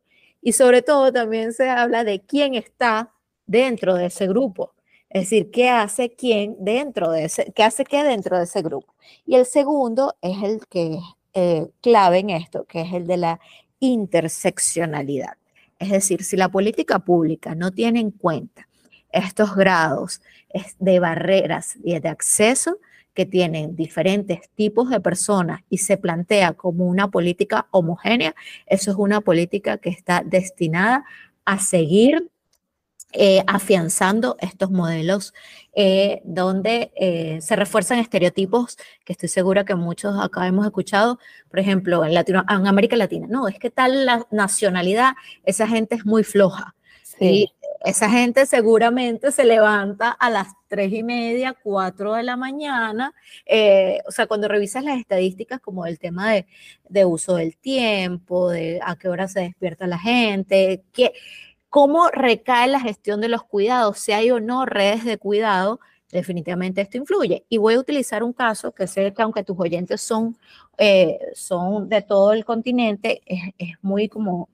y 0.44 0.52
sobre 0.52 0.82
todo 0.82 1.10
también 1.10 1.54
se 1.54 1.70
habla 1.70 2.04
de 2.04 2.20
quién 2.20 2.54
está 2.54 3.10
dentro 3.46 3.94
de 3.94 4.06
ese 4.06 4.28
grupo. 4.28 4.74
Es 5.08 5.22
decir, 5.22 5.50
qué 5.50 5.70
hace 5.70 6.10
quién 6.10 6.56
dentro 6.58 7.10
de 7.10 7.24
ese, 7.24 7.50
qué 7.54 7.62
hace 7.62 7.84
qué 7.84 8.04
dentro 8.04 8.36
de 8.36 8.44
ese 8.44 8.60
grupo. 8.60 8.94
Y 9.24 9.36
el 9.36 9.46
segundo 9.46 10.16
es 10.20 10.42
el 10.42 10.66
que 10.66 10.94
es 10.94 11.00
eh, 11.32 11.70
clave 11.80 12.18
en 12.18 12.30
esto, 12.30 12.64
que 12.64 12.82
es 12.82 12.92
el 12.92 13.06
de 13.06 13.16
la 13.16 13.40
interseccionalidad. 13.80 15.38
Es 15.78 15.90
decir, 15.90 16.22
si 16.22 16.36
la 16.36 16.50
política 16.50 16.98
pública 16.98 17.54
no 17.54 17.70
tiene 17.70 18.00
en 18.00 18.10
cuenta 18.10 18.68
estos 19.12 19.56
grados 19.56 20.20
de 20.78 21.00
barreras 21.00 21.76
y 21.82 21.98
de 21.98 22.08
acceso, 22.08 22.76
que 23.14 23.26
tienen 23.26 23.76
diferentes 23.76 24.50
tipos 24.54 24.90
de 24.90 25.00
personas 25.00 25.60
y 25.70 25.78
se 25.78 25.96
plantea 25.96 26.52
como 26.52 26.86
una 26.86 27.10
política 27.10 27.68
homogénea, 27.70 28.34
eso 28.66 28.90
es 28.90 28.96
una 28.96 29.20
política 29.20 29.78
que 29.78 29.90
está 29.90 30.22
destinada 30.24 31.04
a 31.44 31.58
seguir 31.58 32.30
eh, 33.16 33.44
afianzando 33.46 34.36
estos 34.40 34.72
modelos 34.72 35.34
eh, 35.72 36.20
donde 36.24 36.90
eh, 36.96 37.38
se 37.40 37.54
refuerzan 37.54 38.00
estereotipos 38.00 38.76
que 39.04 39.12
estoy 39.12 39.28
segura 39.28 39.64
que 39.64 39.76
muchos 39.76 40.18
acá 40.20 40.48
hemos 40.48 40.66
escuchado, 40.66 41.20
por 41.48 41.60
ejemplo, 41.60 42.04
en, 42.04 42.12
Latino, 42.12 42.44
en 42.48 42.66
América 42.66 42.96
Latina. 42.96 43.28
No, 43.30 43.46
es 43.46 43.60
que 43.60 43.70
tal 43.70 44.04
la 44.04 44.26
nacionalidad, 44.32 45.12
esa 45.44 45.68
gente 45.68 45.94
es 45.94 46.04
muy 46.04 46.24
floja. 46.24 46.74
Sí 47.04 47.53
esa 47.84 48.08
gente 48.08 48.46
seguramente 48.46 49.30
se 49.30 49.44
levanta 49.44 50.10
a 50.10 50.30
las 50.30 50.48
tres 50.68 50.90
y 50.92 51.02
media, 51.02 51.54
cuatro 51.62 52.14
de 52.14 52.22
la 52.22 52.36
mañana. 52.36 53.14
Eh, 53.44 54.00
o 54.08 54.10
sea, 54.10 54.26
cuando 54.26 54.48
revisas 54.48 54.84
las 54.84 54.98
estadísticas 54.98 55.60
como 55.60 55.84
el 55.84 55.98
tema 55.98 56.32
de, 56.32 57.04
uso 57.04 57.36
del 57.36 57.58
tiempo, 57.58 58.50
de 58.50 58.80
a 58.82 58.96
qué 58.96 59.08
hora 59.08 59.28
se 59.28 59.40
despierta 59.40 59.86
la 59.86 59.98
gente, 59.98 60.82
que, 60.94 61.12
cómo 61.68 62.08
recae 62.08 62.68
la 62.68 62.80
gestión 62.80 63.20
de 63.20 63.28
los 63.28 63.44
cuidados, 63.44 63.98
si 63.98 64.12
hay 64.12 64.30
o 64.30 64.40
no 64.40 64.64
redes 64.64 65.04
de 65.04 65.18
cuidado, 65.18 65.78
definitivamente 66.10 66.80
esto 66.80 66.96
influye. 66.96 67.44
Y 67.50 67.58
voy 67.58 67.74
a 67.74 67.80
utilizar 67.80 68.22
un 68.22 68.32
caso 68.32 68.72
que 68.72 68.86
sé 68.86 69.12
que 69.12 69.22
aunque 69.22 69.44
tus 69.44 69.58
oyentes 69.60 70.00
son, 70.00 70.38
eh, 70.78 71.18
son 71.34 71.90
de 71.90 72.00
todo 72.00 72.32
el 72.32 72.46
continente, 72.46 73.20
es 73.26 73.74
muy 73.82 74.08
como 74.08 74.48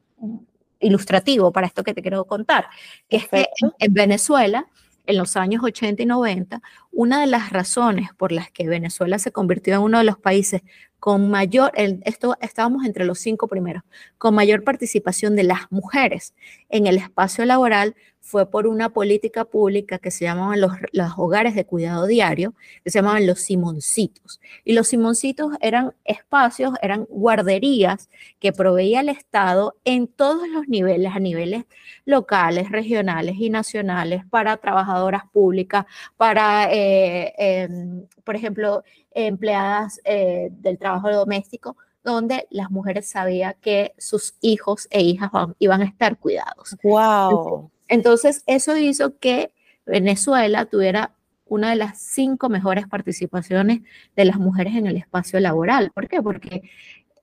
ilustrativo 0.80 1.52
para 1.52 1.66
esto 1.66 1.84
que 1.84 1.94
te 1.94 2.02
quiero 2.02 2.24
contar, 2.24 2.66
que 3.08 3.18
es 3.18 3.28
que 3.28 3.48
en, 3.78 3.94
Venezuela, 3.94 4.66
en 5.06 5.16
los 5.16 5.36
años 5.36 5.62
80 5.62 6.02
y 6.02 6.06
90, 6.06 6.62
una 6.92 7.20
de 7.20 7.26
las 7.26 7.50
razones 7.50 8.10
por 8.16 8.32
las 8.32 8.50
que 8.50 8.68
Venezuela 8.68 9.18
se 9.18 9.32
convirtió 9.32 9.74
en 9.74 9.82
uno 9.82 9.98
de 9.98 10.04
los 10.04 10.18
países 10.18 10.62
con 10.98 11.30
mayor, 11.30 11.72
esto 11.76 12.36
estábamos 12.40 12.84
entre 12.84 13.04
los 13.04 13.18
cinco 13.18 13.48
primeros, 13.48 13.82
con 14.18 14.34
mayor 14.34 14.64
participación 14.64 15.34
de 15.36 15.44
las 15.44 15.70
mujeres 15.70 16.34
en 16.68 16.86
el 16.86 16.98
espacio 16.98 17.44
laboral 17.46 17.94
fue 18.20 18.46
por 18.48 18.66
una 18.66 18.90
política 18.90 19.44
pública 19.44 19.98
que 19.98 20.10
se 20.10 20.24
llamaban 20.24 20.60
los, 20.60 20.72
hogares 21.16 21.54
de 21.54 21.64
cuidado 21.64 22.06
diario, 22.06 22.54
que 22.84 22.90
se 22.90 22.98
llamaban 22.98 23.26
los 23.26 23.40
Simoncitos. 23.40 24.40
Y 24.64 24.74
los 24.74 24.88
Simoncitos 24.88 25.54
eran 25.60 25.94
espacios, 26.04 26.74
eran 26.82 27.06
guarderías 27.08 28.08
que 28.38 28.52
proveía 28.52 29.00
el 29.00 29.08
Estado 29.08 29.74
en 29.84 30.06
todos 30.06 30.48
los 30.48 30.68
niveles, 30.68 31.12
a 31.14 31.18
niveles 31.18 31.64
locales, 32.04 32.70
regionales 32.70 33.36
y 33.38 33.50
nacionales, 33.50 34.24
para 34.30 34.56
trabajadoras 34.58 35.22
públicas, 35.32 35.86
para, 36.16 36.72
eh, 36.72 37.34
em, 37.38 38.06
por 38.22 38.36
ejemplo, 38.36 38.84
empleadas 39.12 40.00
eh, 40.04 40.50
del 40.52 40.78
trabajo 40.78 41.10
doméstico, 41.10 41.76
donde 42.04 42.46
las 42.50 42.70
mujeres 42.70 43.08
sabían 43.08 43.54
que 43.60 43.92
sus 43.98 44.34
hijos 44.40 44.86
e 44.90 45.02
hijas 45.02 45.30
iban 45.58 45.82
a 45.82 45.84
estar 45.84 46.18
cuidados. 46.18 46.76
¡Wow! 46.82 47.70
Entonces, 47.90 48.44
eso 48.46 48.76
hizo 48.76 49.18
que 49.18 49.52
Venezuela 49.84 50.64
tuviera 50.64 51.12
una 51.44 51.70
de 51.70 51.76
las 51.76 51.98
cinco 52.00 52.48
mejores 52.48 52.86
participaciones 52.86 53.80
de 54.14 54.24
las 54.24 54.38
mujeres 54.38 54.76
en 54.76 54.86
el 54.86 54.96
espacio 54.96 55.40
laboral. 55.40 55.90
¿Por 55.92 56.06
qué? 56.06 56.22
Porque 56.22 56.62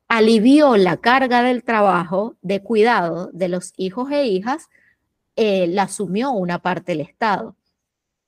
alivió 0.09 0.75
la 0.75 0.97
carga 0.97 1.41
del 1.41 1.63
trabajo 1.63 2.35
de 2.41 2.61
cuidado 2.61 3.29
de 3.31 3.47
los 3.47 3.73
hijos 3.77 4.11
e 4.11 4.25
hijas, 4.25 4.67
eh, 5.37 5.67
la 5.67 5.83
asumió 5.83 6.31
una 6.31 6.59
parte 6.61 6.91
del 6.91 7.01
Estado. 7.01 7.55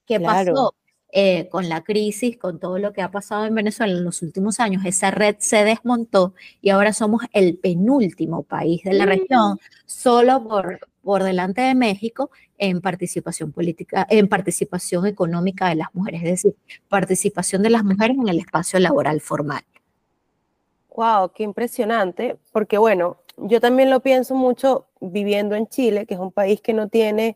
¿Qué 0.06 0.22
pasó? 0.22 0.74
Eh, 1.12 1.50
con 1.50 1.70
la 1.70 1.82
crisis, 1.82 2.38
con 2.38 2.60
todo 2.60 2.78
lo 2.78 2.94
que 2.94 3.02
ha 3.02 3.10
pasado 3.10 3.46
en 3.46 3.56
Venezuela 3.56 3.94
en 3.94 4.04
los 4.04 4.22
últimos 4.22 4.60
años, 4.60 4.86
esa 4.86 5.10
red 5.10 5.38
se 5.40 5.64
desmontó 5.64 6.36
y 6.62 6.70
ahora 6.70 6.94
somos 6.94 7.24
el 7.34 7.58
penúltimo 7.58 8.44
país 8.44 8.84
de 8.84 8.94
la 8.94 9.08
región, 9.08 9.60
solo 9.88 10.48
por, 10.48 10.88
por 11.02 11.24
delante 11.24 11.62
de 11.62 11.74
México 11.74 12.30
en 12.60 12.80
participación 12.80 13.52
política, 13.52 14.06
en 14.08 14.28
participación 14.28 15.08
económica 15.08 15.70
de 15.70 15.76
las 15.76 15.88
mujeres, 15.96 16.22
es 16.22 16.30
decir, 16.30 16.56
participación 16.90 17.64
de 17.64 17.72
las 17.72 17.84
mujeres 17.84 18.16
en 18.16 18.28
el 18.28 18.38
espacio 18.38 18.78
laboral 18.78 19.20
formal. 19.20 19.64
Wow, 20.96 21.32
qué 21.34 21.42
impresionante, 21.42 22.38
porque 22.52 22.78
bueno, 22.78 23.18
yo 23.38 23.60
también 23.60 23.90
lo 23.90 24.02
pienso 24.02 24.36
mucho 24.36 24.86
viviendo 25.02 25.56
en 25.56 25.66
Chile, 25.68 26.06
que 26.06 26.14
es 26.14 26.20
un 26.20 26.32
país 26.32 26.62
que 26.62 26.74
no 26.74 26.88
tiene 26.88 27.36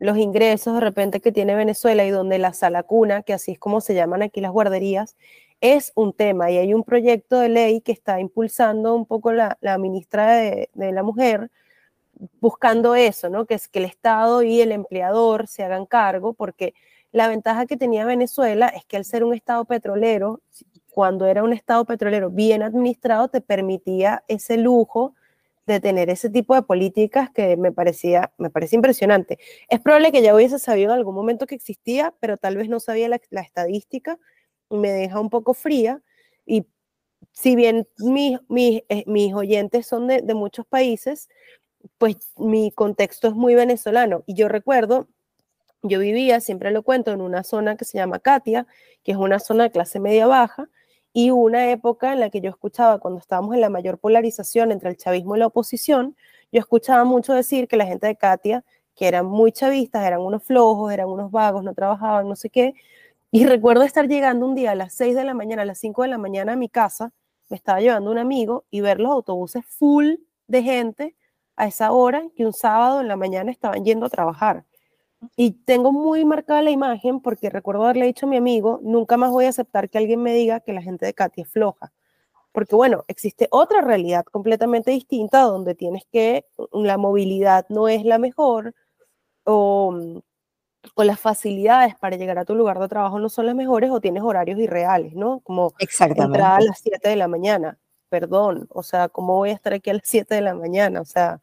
los 0.00 0.16
ingresos 0.16 0.74
de 0.74 0.80
repente 0.80 1.20
que 1.20 1.30
tiene 1.30 1.54
Venezuela 1.54 2.04
y 2.04 2.10
donde 2.10 2.38
la 2.38 2.54
sala 2.54 2.82
cuna, 2.82 3.22
que 3.22 3.34
así 3.34 3.52
es 3.52 3.58
como 3.58 3.80
se 3.82 3.94
llaman 3.94 4.22
aquí 4.22 4.40
las 4.40 4.50
guarderías, 4.50 5.16
es 5.60 5.92
un 5.94 6.14
tema 6.14 6.50
y 6.50 6.56
hay 6.56 6.72
un 6.74 6.84
proyecto 6.84 7.38
de 7.38 7.50
ley 7.50 7.82
que 7.82 7.92
está 7.92 8.18
impulsando 8.18 8.94
un 8.94 9.04
poco 9.06 9.30
la, 9.32 9.58
ministra 9.78 10.32
de, 10.32 10.70
la 10.74 11.02
Mujer, 11.02 11.50
buscando 12.40 12.94
eso, 12.94 13.28
¿no? 13.28 13.44
Que 13.44 13.54
es 13.54 13.68
que 13.68 13.78
el 13.80 13.84
Estado 13.84 14.42
y 14.42 14.62
el 14.62 14.72
empleador 14.72 15.46
se 15.48 15.64
hagan 15.64 15.84
cargo, 15.84 16.32
porque 16.32 16.74
la 17.12 17.28
ventaja 17.28 17.66
que 17.66 17.76
tenía 17.76 18.06
Venezuela 18.06 18.68
es 18.68 18.86
que 18.86 18.96
al 18.96 19.04
ser 19.04 19.22
un 19.22 19.34
Estado 19.34 19.66
petrolero, 19.66 20.40
cuando 20.90 21.26
era 21.26 21.42
un 21.42 21.52
Estado 21.52 21.84
petrolero 21.84 22.30
bien 22.30 22.62
administrado, 22.62 23.28
te 23.28 23.42
permitía 23.42 24.24
ese 24.28 24.56
lujo 24.56 25.14
de 25.74 25.80
tener 25.80 26.10
ese 26.10 26.30
tipo 26.30 26.54
de 26.54 26.62
políticas 26.62 27.30
que 27.30 27.56
me 27.56 27.72
parecía, 27.72 28.32
me 28.38 28.50
parece 28.50 28.76
impresionante. 28.76 29.38
Es 29.68 29.80
probable 29.80 30.12
que 30.12 30.22
ya 30.22 30.34
hubiese 30.34 30.58
sabido 30.58 30.92
en 30.92 30.98
algún 30.98 31.14
momento 31.14 31.46
que 31.46 31.54
existía, 31.54 32.14
pero 32.20 32.36
tal 32.36 32.56
vez 32.56 32.68
no 32.68 32.80
sabía 32.80 33.08
la, 33.08 33.40
estadística 33.40 34.18
me 34.70 34.90
deja 34.90 35.20
un 35.20 35.30
poco 35.30 35.54
fría. 35.54 36.02
Y 36.46 36.66
si 37.32 37.56
bien 37.56 37.88
mis, 37.98 38.38
mis, 38.48 38.82
eh, 38.88 39.04
mis 39.06 39.34
oyentes 39.34 39.86
son 39.86 40.06
de, 40.06 40.22
de 40.22 40.34
muchos 40.34 40.66
países, 40.66 41.28
pues 41.98 42.16
mi 42.36 42.70
contexto 42.72 43.28
es 43.28 43.34
muy 43.34 43.54
venezolano. 43.54 44.22
Y 44.26 44.34
yo 44.34 44.48
recuerdo, 44.48 45.08
yo 45.82 45.98
vivía, 45.98 46.40
siempre 46.40 46.70
lo 46.70 46.82
cuento, 46.82 47.10
en 47.12 47.20
una 47.20 47.42
zona 47.42 47.76
que 47.76 47.84
se 47.84 47.98
llama 47.98 48.18
Katia, 48.18 48.66
que 49.02 49.12
es 49.12 49.18
una 49.18 49.38
zona 49.38 49.64
de 49.64 49.70
clase 49.70 50.00
media 50.00 50.26
baja, 50.26 50.68
y 51.12 51.30
una 51.30 51.70
época 51.70 52.12
en 52.12 52.20
la 52.20 52.30
que 52.30 52.40
yo 52.40 52.50
escuchaba, 52.50 52.98
cuando 52.98 53.20
estábamos 53.20 53.54
en 53.54 53.60
la 53.60 53.70
mayor 53.70 53.98
polarización 53.98 54.72
entre 54.72 54.90
el 54.90 54.96
chavismo 54.96 55.36
y 55.36 55.40
la 55.40 55.46
oposición, 55.48 56.16
yo 56.52 56.60
escuchaba 56.60 57.04
mucho 57.04 57.34
decir 57.34 57.68
que 57.68 57.76
la 57.76 57.86
gente 57.86 58.06
de 58.06 58.16
Katia, 58.16 58.64
que 58.94 59.08
eran 59.08 59.26
muy 59.26 59.52
chavistas, 59.52 60.04
eran 60.04 60.20
unos 60.20 60.44
flojos, 60.44 60.92
eran 60.92 61.08
unos 61.08 61.30
vagos, 61.30 61.64
no 61.64 61.74
trabajaban, 61.74 62.28
no 62.28 62.36
sé 62.36 62.50
qué. 62.50 62.74
Y 63.30 63.46
recuerdo 63.46 63.82
estar 63.84 64.08
llegando 64.08 64.46
un 64.46 64.54
día 64.54 64.72
a 64.72 64.74
las 64.74 64.94
6 64.94 65.14
de 65.16 65.24
la 65.24 65.34
mañana, 65.34 65.62
a 65.62 65.64
las 65.64 65.78
5 65.78 66.02
de 66.02 66.08
la 66.08 66.18
mañana 66.18 66.52
a 66.52 66.56
mi 66.56 66.68
casa, 66.68 67.12
me 67.48 67.56
estaba 67.56 67.80
llevando 67.80 68.10
un 68.10 68.18
amigo 68.18 68.64
y 68.70 68.80
ver 68.80 69.00
los 69.00 69.12
autobuses 69.12 69.64
full 69.66 70.14
de 70.48 70.62
gente 70.62 71.16
a 71.56 71.66
esa 71.66 71.92
hora 71.92 72.24
que 72.36 72.46
un 72.46 72.52
sábado 72.52 73.00
en 73.00 73.08
la 73.08 73.16
mañana 73.16 73.50
estaban 73.50 73.84
yendo 73.84 74.06
a 74.06 74.10
trabajar. 74.10 74.64
Y 75.36 75.52
tengo 75.52 75.92
muy 75.92 76.24
marcada 76.24 76.62
la 76.62 76.70
imagen 76.70 77.20
porque 77.20 77.50
recuerdo 77.50 77.84
haberle 77.84 78.06
dicho 78.06 78.26
a 78.26 78.28
mi 78.28 78.36
amigo, 78.36 78.80
nunca 78.82 79.16
más 79.16 79.30
voy 79.30 79.44
a 79.44 79.50
aceptar 79.50 79.90
que 79.90 79.98
alguien 79.98 80.22
me 80.22 80.32
diga 80.32 80.60
que 80.60 80.72
la 80.72 80.82
gente 80.82 81.06
de 81.06 81.14
Katy 81.14 81.42
es 81.42 81.48
floja. 81.48 81.92
Porque 82.52 82.74
bueno, 82.74 83.04
existe 83.06 83.46
otra 83.50 83.80
realidad 83.80 84.24
completamente 84.24 84.90
distinta 84.90 85.42
donde 85.42 85.74
tienes 85.74 86.04
que, 86.10 86.46
la 86.72 86.96
movilidad 86.98 87.66
no 87.68 87.88
es 87.88 88.04
la 88.04 88.18
mejor 88.18 88.74
o, 89.44 89.94
o 90.94 91.04
las 91.04 91.20
facilidades 91.20 91.94
para 91.96 92.16
llegar 92.16 92.38
a 92.38 92.44
tu 92.44 92.54
lugar 92.54 92.78
de 92.78 92.88
trabajo 92.88 93.18
no 93.18 93.28
son 93.28 93.46
las 93.46 93.54
mejores 93.54 93.90
o 93.90 94.00
tienes 94.00 94.22
horarios 94.22 94.58
irreales, 94.58 95.14
¿no? 95.14 95.40
Como 95.40 95.74
entrar 95.78 96.60
a 96.60 96.64
las 96.64 96.80
7 96.80 97.08
de 97.08 97.16
la 97.16 97.28
mañana. 97.28 97.78
Perdón, 98.08 98.66
o 98.70 98.82
sea, 98.82 99.08
¿cómo 99.08 99.36
voy 99.36 99.50
a 99.50 99.54
estar 99.54 99.72
aquí 99.72 99.90
a 99.90 99.94
las 99.94 100.02
7 100.04 100.34
de 100.34 100.40
la 100.40 100.54
mañana? 100.54 101.00
O 101.00 101.04
sea, 101.04 101.40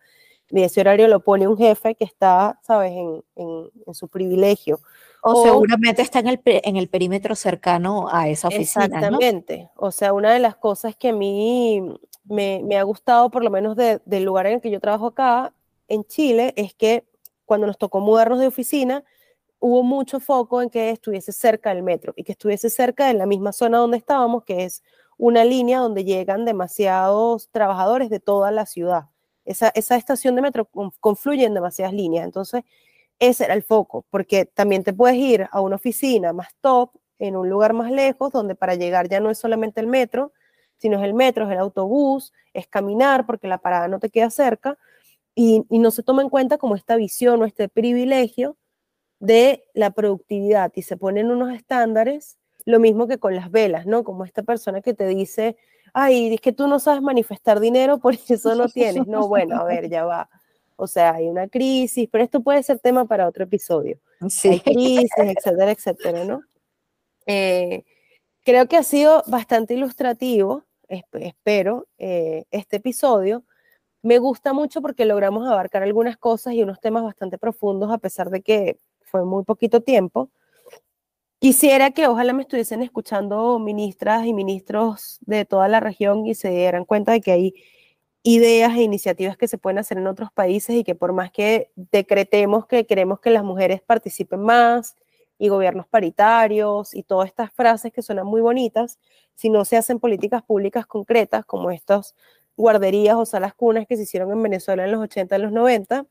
y 0.50 0.64
ese 0.64 0.82
horario 0.82 1.08
lo 1.08 1.20
pone 1.20 1.48
un 1.48 1.58
jefe 1.58 1.96
que 1.96 2.06
está, 2.06 2.60
¿sabes?, 2.64 2.92
en, 2.92 3.24
en, 3.36 3.94
su 3.94 4.08
privilegio. 4.08 4.80
O, 5.22 5.44
seguramente 5.44 6.02
está 6.02 6.20
en 6.20 6.28
el, 6.28 6.42
en 6.46 6.78
el 6.78 6.88
perímetro 6.88 7.36
cercano 7.36 8.08
a 8.12 8.30
esa 8.30 8.48
oficina. 8.48 8.86
Exactamente. 8.86 9.70
O 9.76 9.92
sea, 9.92 10.14
una 10.14 10.32
de 10.32 10.40
las 10.40 10.56
cosas 10.56 10.96
que 10.96 11.10
a 11.10 11.14
mí 11.14 11.82
me, 12.24 12.62
me 12.64 12.78
ha 12.78 12.84
gustado, 12.84 13.30
por 13.30 13.44
lo 13.44 13.50
menos 13.50 13.76
del 13.76 14.24
lugar 14.24 14.48
en 14.48 14.54
el 14.54 14.62
que 14.62 14.72
yo 14.72 14.80
trabajo 14.80 15.08
acá, 15.08 15.54
en 15.88 16.04
Chile, 16.06 16.54
es 16.56 16.74
que 16.74 17.06
cuando 17.46 17.68
nos 17.68 17.78
tocó 17.78 18.00
mudarnos 18.00 18.40
de 18.40 18.48
oficina, 18.48 19.04
hubo 19.60 19.84
mucho 19.84 20.20
foco 20.20 20.62
en 20.62 20.70
que 20.70 20.92
estuviese 20.92 21.32
cerca 21.32 21.74
del 21.74 21.84
metro 21.84 22.14
y 22.16 22.24
que 22.24 22.34
estuviese 22.34 22.70
cerca 22.70 23.08
de 23.08 23.14
la 23.14 23.26
misma 23.26 23.52
zona 23.52 23.80
donde 23.80 23.98
estábamos, 23.98 24.44
que 24.44 24.66
es 24.66 24.84
una 25.18 25.44
línea 25.44 25.80
donde 25.80 26.04
llegan 26.04 26.46
demasiados 26.46 27.50
trabajadores 27.50 28.10
de 28.10 28.20
toda 28.20 28.52
la 28.52 28.66
ciudad. 28.66 29.08
Esa, 29.48 29.70
esa 29.70 29.96
estación 29.96 30.36
de 30.36 30.44
metro 30.44 30.70
confluye 31.00 31.46
en 31.46 31.54
demasiadas 31.56 31.94
líneas. 31.94 32.26
Entonces, 32.26 32.64
ese 33.18 33.46
era 33.46 33.56
el 33.56 33.64
foco, 33.64 34.06
porque 34.12 34.46
también 34.46 34.84
te 34.84 34.94
puedes 34.94 35.18
ir 35.18 35.48
a 35.52 35.62
una 35.62 35.78
oficina 35.78 36.34
más 36.34 36.50
top, 36.62 36.92
en 37.20 37.36
un 37.36 37.50
lugar 37.50 37.74
más 37.74 37.92
lejos, 37.92 38.32
donde 38.32 38.54
para 38.54 38.76
llegar 38.76 39.10
ya 39.10 39.20
no 39.20 39.32
es 39.32 39.40
solamente 39.40 39.82
el 39.82 39.88
metro, 39.88 40.34
sino 40.78 41.00
es 41.00 41.04
el 41.04 41.16
metro, 41.16 41.46
es 41.46 41.52
el 41.52 41.58
autobús, 41.58 42.32
es 42.54 42.68
caminar, 42.68 43.26
porque 43.26 43.48
la 43.48 43.58
parada 43.58 43.88
no 43.88 44.00
te 44.00 44.12
queda 44.12 44.30
cerca, 44.30 44.78
y, 45.34 45.64
y 45.70 45.80
no 45.80 45.90
se 45.90 46.04
toma 46.04 46.22
en 46.22 46.30
cuenta 46.30 46.58
como 46.60 46.76
esta 46.76 46.96
visión 46.96 47.42
o 47.42 47.46
este 47.46 47.70
privilegio 47.70 48.58
de 49.20 49.66
la 49.74 49.92
productividad 49.92 50.72
y 50.76 50.84
se 50.84 50.98
ponen 50.98 51.32
unos 51.32 51.54
estándares, 51.54 52.38
lo 52.66 52.80
mismo 52.80 53.08
que 53.08 53.18
con 53.18 53.36
las 53.36 53.50
velas, 53.50 53.86
¿no? 53.88 54.04
Como 54.04 54.26
esta 54.26 54.44
persona 54.44 54.82
que 54.82 54.94
te 54.94 55.08
dice, 55.08 55.58
ay, 55.94 56.34
es 56.34 56.42
que 56.42 56.54
tú 56.54 56.68
no 56.68 56.80
sabes 56.80 57.02
manifestar 57.02 57.60
dinero, 57.60 58.00
por 58.00 58.14
eso 58.30 58.56
no 58.56 58.68
tienes. 58.70 59.08
No, 59.08 59.28
bueno, 59.28 59.58
a 59.58 59.64
ver, 59.64 59.90
ya 59.90 60.06
va. 60.06 60.30
O 60.76 60.88
sea, 60.88 61.16
hay 61.16 61.28
una 61.28 61.48
crisis, 61.48 62.08
pero 62.12 62.24
esto 62.24 62.42
puede 62.42 62.62
ser 62.64 62.80
tema 62.80 63.06
para 63.06 63.28
otro 63.28 63.44
episodio. 63.44 64.00
Sí. 64.30 64.50
Hay 64.50 64.60
crisis, 64.62 65.12
etcétera, 65.16 65.72
etcétera, 65.72 66.24
¿no? 66.24 66.42
Eh, 67.28 67.84
creo 68.44 68.68
que 68.68 68.78
ha 68.78 68.82
sido 68.82 69.24
bastante 69.28 69.76
ilustrativo, 69.76 70.64
espero, 70.88 71.86
eh, 72.00 72.46
este 72.50 72.78
episodio. 72.78 73.44
Me 74.02 74.18
gusta 74.18 74.54
mucho 74.54 74.82
porque 74.82 75.06
logramos 75.06 75.48
abarcar 75.48 75.84
algunas 75.84 76.18
cosas 76.18 76.54
y 76.54 76.64
unos 76.64 76.80
temas 76.80 77.04
bastante 77.04 77.38
profundos, 77.38 77.92
a 77.92 78.00
pesar 78.00 78.32
de 78.32 78.42
que 78.42 78.80
fue 79.04 79.24
muy 79.24 79.44
poquito 79.44 79.82
tiempo. 79.82 80.32
Quisiera 81.42 81.92
que 81.92 82.08
ojalá 82.08 82.34
me 82.34 82.42
estuviesen 82.42 82.82
escuchando 82.82 83.60
ministras 83.60 84.26
y 84.26 84.34
ministros 84.34 85.20
de 85.22 85.46
toda 85.46 85.68
la 85.68 85.80
región 85.80 86.26
y 86.26 86.34
se 86.34 86.50
dieran 86.50 86.84
cuenta 86.84 87.12
de 87.12 87.22
que 87.22 87.32
hay 87.32 87.54
ideas 88.24 88.76
e 88.78 88.84
iniciativas 88.84 89.38
que 89.38 89.48
se 89.48 89.58
pueden 89.60 89.78
hacer 89.80 90.00
en 90.00 90.08
otros 90.08 90.32
países 90.32 90.76
y 90.76 90.84
que 90.84 90.96
por 90.96 91.14
más 91.14 91.32
que 91.32 91.72
decretemos 91.76 92.68
que 92.68 92.88
queremos 92.88 93.20
que 93.20 93.30
las 93.32 93.44
mujeres 93.44 93.82
participen 93.82 94.42
más 94.42 94.96
y 95.40 95.50
gobiernos 95.50 95.88
paritarios 95.88 96.96
y 96.96 97.04
todas 97.04 97.28
estas 97.30 97.52
frases 97.54 97.94
que 97.94 98.02
suenan 98.02 98.26
muy 98.28 98.42
bonitas, 98.42 99.00
si 99.36 99.50
no 99.50 99.66
se 99.66 99.78
hacen 99.78 100.00
políticas 100.00 100.44
públicas 100.44 100.88
concretas 100.88 101.46
como 101.46 101.72
estas 101.72 102.16
guarderías 102.58 103.16
o 103.18 103.26
salas 103.28 103.54
cunas 103.54 103.86
que 103.88 103.98
se 103.98 104.04
hicieron 104.04 104.32
en 104.32 104.42
Venezuela 104.44 104.86
en 104.86 104.92
los 104.92 105.02
80 105.02 105.38
y 105.38 105.42
los 105.42 105.52
90, 105.52 106.08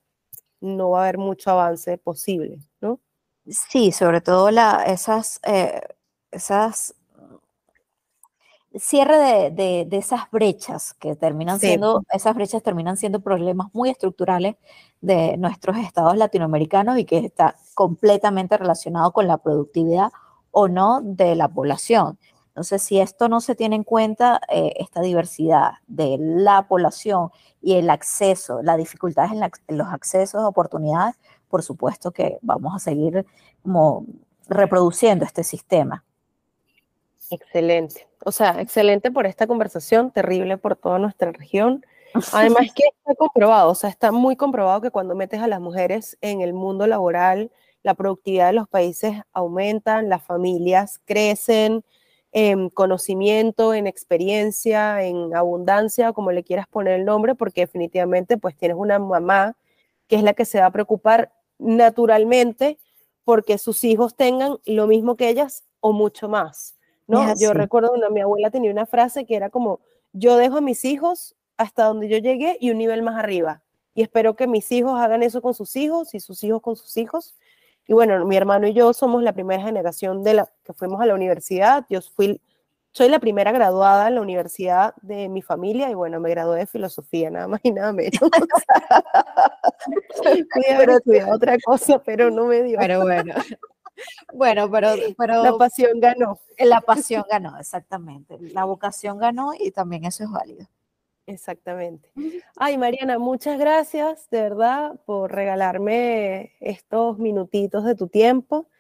no 0.62 0.90
va 0.90 1.00
a 1.00 1.04
haber 1.04 1.18
mucho 1.18 1.50
avance 1.50 1.98
posible, 1.98 2.58
¿no? 2.80 3.00
Sí, 3.48 3.92
sobre 3.92 4.20
todo 4.20 4.50
la, 4.50 4.82
esas, 4.84 5.40
eh, 5.44 5.80
esas 6.30 6.94
cierre 8.78 9.50
de, 9.50 9.86
de, 9.86 9.96
esas 9.96 10.30
brechas 10.30 10.94
que 10.94 11.16
terminan 11.16 11.58
siendo, 11.60 12.02
esas 12.12 12.34
brechas 12.34 12.62
terminan 12.62 12.96
siendo 12.96 13.20
problemas 13.20 13.68
muy 13.72 13.90
estructurales 13.90 14.56
de 15.00 15.36
nuestros 15.38 15.76
estados 15.78 16.16
latinoamericanos 16.16 16.98
y 16.98 17.04
que 17.04 17.18
está 17.18 17.56
completamente 17.74 18.56
relacionado 18.56 19.12
con 19.12 19.26
la 19.26 19.38
productividad 19.38 20.10
o 20.50 20.68
no 20.68 21.00
de 21.02 21.36
la 21.36 21.48
población. 21.48 22.18
Entonces, 22.48 22.82
si 22.82 23.00
esto 23.00 23.28
no 23.28 23.42
se 23.42 23.54
tiene 23.54 23.76
en 23.76 23.84
cuenta, 23.84 24.40
eh, 24.48 24.72
esta 24.76 25.02
diversidad 25.02 25.72
de 25.86 26.16
la 26.18 26.66
población 26.68 27.30
y 27.60 27.74
el 27.74 27.90
acceso, 27.90 28.62
las 28.62 28.78
dificultades 28.78 29.32
en, 29.32 29.76
los 29.76 29.88
accesos, 29.88 30.42
oportunidades, 30.42 31.16
por 31.48 31.62
supuesto 31.62 32.10
que 32.10 32.38
vamos 32.42 32.74
a 32.74 32.78
seguir 32.78 33.24
como 33.62 34.04
reproduciendo 34.48 35.24
este 35.24 35.44
sistema. 35.44 36.04
Excelente. 37.30 38.06
O 38.24 38.32
sea, 38.32 38.60
excelente 38.60 39.10
por 39.10 39.26
esta 39.26 39.46
conversación, 39.46 40.10
terrible 40.10 40.58
por 40.58 40.76
toda 40.76 40.98
nuestra 40.98 41.32
región. 41.32 41.84
Además 42.32 42.68
que 42.74 42.84
está 42.86 43.14
comprobado, 43.16 43.70
o 43.70 43.74
sea, 43.74 43.90
está 43.90 44.12
muy 44.12 44.36
comprobado 44.36 44.80
que 44.80 44.90
cuando 44.90 45.14
metes 45.14 45.40
a 45.40 45.48
las 45.48 45.60
mujeres 45.60 46.16
en 46.20 46.40
el 46.40 46.52
mundo 46.52 46.86
laboral, 46.86 47.50
la 47.82 47.94
productividad 47.94 48.48
de 48.48 48.52
los 48.54 48.68
países 48.68 49.14
aumenta, 49.32 50.02
las 50.02 50.22
familias 50.22 51.00
crecen, 51.04 51.84
en 52.32 52.68
conocimiento, 52.68 53.72
en 53.72 53.86
experiencia, 53.86 55.02
en 55.02 55.34
abundancia, 55.34 56.12
como 56.12 56.32
le 56.32 56.44
quieras 56.44 56.66
poner 56.68 56.94
el 56.94 57.04
nombre, 57.04 57.34
porque 57.34 57.62
definitivamente 57.62 58.36
pues 58.36 58.56
tienes 58.56 58.76
una 58.76 58.98
mamá 58.98 59.56
que 60.06 60.16
es 60.16 60.22
la 60.22 60.34
que 60.34 60.44
se 60.44 60.60
va 60.60 60.66
a 60.66 60.70
preocupar 60.70 61.32
naturalmente 61.58 62.78
porque 63.24 63.58
sus 63.58 63.82
hijos 63.84 64.16
tengan 64.16 64.58
lo 64.66 64.86
mismo 64.86 65.16
que 65.16 65.28
ellas 65.28 65.64
o 65.80 65.92
mucho 65.92 66.28
más, 66.28 66.76
¿no? 67.06 67.34
Yo 67.38 67.52
recuerdo 67.52 67.92
una 67.92 68.08
mi 68.08 68.20
abuela 68.20 68.50
tenía 68.50 68.70
una 68.70 68.86
frase 68.86 69.26
que 69.26 69.36
era 69.36 69.50
como 69.50 69.80
yo 70.12 70.36
dejo 70.36 70.58
a 70.58 70.60
mis 70.60 70.84
hijos 70.84 71.34
hasta 71.56 71.84
donde 71.84 72.08
yo 72.08 72.18
llegué 72.18 72.56
y 72.60 72.70
un 72.70 72.78
nivel 72.78 73.02
más 73.02 73.16
arriba 73.16 73.62
y 73.94 74.02
espero 74.02 74.36
que 74.36 74.46
mis 74.46 74.70
hijos 74.72 74.98
hagan 75.00 75.22
eso 75.22 75.42
con 75.42 75.54
sus 75.54 75.74
hijos 75.76 76.14
y 76.14 76.20
sus 76.20 76.42
hijos 76.44 76.62
con 76.62 76.76
sus 76.76 76.96
hijos 76.96 77.34
y 77.88 77.92
bueno, 77.92 78.24
mi 78.26 78.36
hermano 78.36 78.66
y 78.66 78.72
yo 78.72 78.92
somos 78.92 79.22
la 79.22 79.32
primera 79.32 79.62
generación 79.62 80.24
de 80.24 80.34
la 80.34 80.52
que 80.64 80.72
fuimos 80.72 81.00
a 81.00 81.06
la 81.06 81.14
universidad. 81.14 81.86
Yo 81.88 82.00
fui, 82.02 82.40
soy 82.96 83.10
la 83.10 83.18
primera 83.18 83.52
graduada 83.52 84.08
en 84.08 84.14
la 84.14 84.22
universidad 84.22 84.94
de 85.02 85.28
mi 85.28 85.42
familia 85.42 85.90
y 85.90 85.94
bueno, 85.94 86.18
me 86.18 86.30
gradué 86.30 86.60
de 86.60 86.66
filosofía, 86.66 87.28
nada 87.28 87.46
más 87.46 87.60
y 87.62 87.70
nada 87.70 87.92
menos. 87.92 88.18
Fui 90.22 90.74
haber 90.74 90.88
estudiado 90.88 91.34
otra 91.34 91.58
cosa, 91.62 92.02
pero 92.02 92.30
no 92.30 92.46
me 92.46 92.62
dio. 92.62 92.78
Pero 92.78 93.02
bueno. 93.02 93.34
Bueno, 94.32 94.70
pero, 94.70 94.94
pero 95.18 95.42
la 95.42 95.58
pasión 95.58 96.00
ganó. 96.00 96.40
La 96.58 96.80
pasión 96.80 97.24
ganó, 97.30 97.58
exactamente. 97.58 98.38
La 98.40 98.64
vocación 98.64 99.18
ganó 99.18 99.52
y 99.52 99.72
también 99.72 100.06
eso 100.06 100.24
es 100.24 100.30
válido. 100.30 100.66
Exactamente. 101.26 102.10
Ay, 102.56 102.78
Mariana, 102.78 103.18
muchas 103.18 103.58
gracias 103.58 104.30
de 104.30 104.40
verdad 104.40 104.98
por 105.04 105.32
regalarme 105.32 106.54
estos 106.60 107.18
minutitos 107.18 107.84
de 107.84 107.94
tu 107.94 108.08
tiempo. 108.08 108.70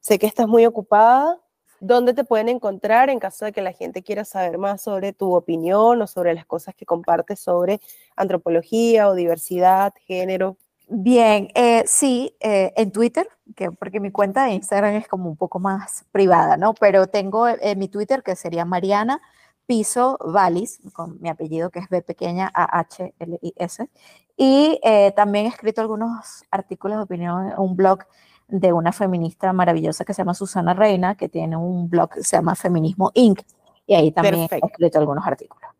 Sé 0.00 0.18
que 0.18 0.26
estás 0.26 0.46
muy 0.46 0.66
ocupada. 0.66 1.41
¿Dónde 1.84 2.14
te 2.14 2.22
pueden 2.22 2.48
encontrar 2.48 3.10
en 3.10 3.18
caso 3.18 3.44
de 3.44 3.50
que 3.50 3.60
la 3.60 3.72
gente 3.72 4.04
quiera 4.04 4.24
saber 4.24 4.56
más 4.56 4.82
sobre 4.82 5.12
tu 5.12 5.34
opinión 5.34 6.00
o 6.00 6.06
sobre 6.06 6.32
las 6.32 6.46
cosas 6.46 6.76
que 6.76 6.86
compartes 6.86 7.40
sobre 7.40 7.80
antropología 8.14 9.08
o 9.08 9.16
diversidad, 9.16 9.92
género? 10.06 10.56
Bien, 10.86 11.48
eh, 11.56 11.82
sí, 11.84 12.36
eh, 12.38 12.72
en 12.76 12.92
Twitter, 12.92 13.28
que, 13.56 13.72
porque 13.72 13.98
mi 13.98 14.12
cuenta 14.12 14.44
de 14.44 14.52
Instagram 14.52 14.94
es 14.94 15.08
como 15.08 15.28
un 15.28 15.36
poco 15.36 15.58
más 15.58 16.04
privada, 16.12 16.56
¿no? 16.56 16.72
Pero 16.72 17.08
tengo 17.08 17.48
eh, 17.48 17.74
mi 17.74 17.88
Twitter 17.88 18.22
que 18.22 18.36
sería 18.36 18.64
Mariana 18.64 19.20
Piso 19.66 20.18
Valis, 20.20 20.78
con 20.92 21.20
mi 21.20 21.30
apellido 21.30 21.70
que 21.70 21.80
es 21.80 21.88
B 21.88 22.00
pequeña 22.02 22.48
A 22.54 22.78
H 22.78 23.12
L 23.18 23.38
I 23.42 23.54
S. 23.56 23.88
Y 24.36 24.78
eh, 24.84 25.12
también 25.16 25.46
he 25.46 25.48
escrito 25.48 25.80
algunos 25.80 26.44
artículos 26.52 26.98
de 26.98 27.02
opinión 27.02 27.50
en 27.50 27.58
un 27.58 27.74
blog 27.74 28.04
de 28.48 28.72
una 28.72 28.92
feminista 28.92 29.52
maravillosa 29.52 30.04
que 30.04 30.14
se 30.14 30.22
llama 30.22 30.34
Susana 30.34 30.74
Reina, 30.74 31.16
que 31.16 31.28
tiene 31.28 31.56
un 31.56 31.88
blog 31.88 32.10
que 32.10 32.24
se 32.24 32.36
llama 32.36 32.54
Feminismo 32.54 33.10
Inc. 33.14 33.40
Y 33.86 33.94
ahí 33.94 34.12
también 34.12 34.48
he 34.50 34.66
escrito 34.66 34.98
algunos 34.98 35.26
artículos. 35.26 35.70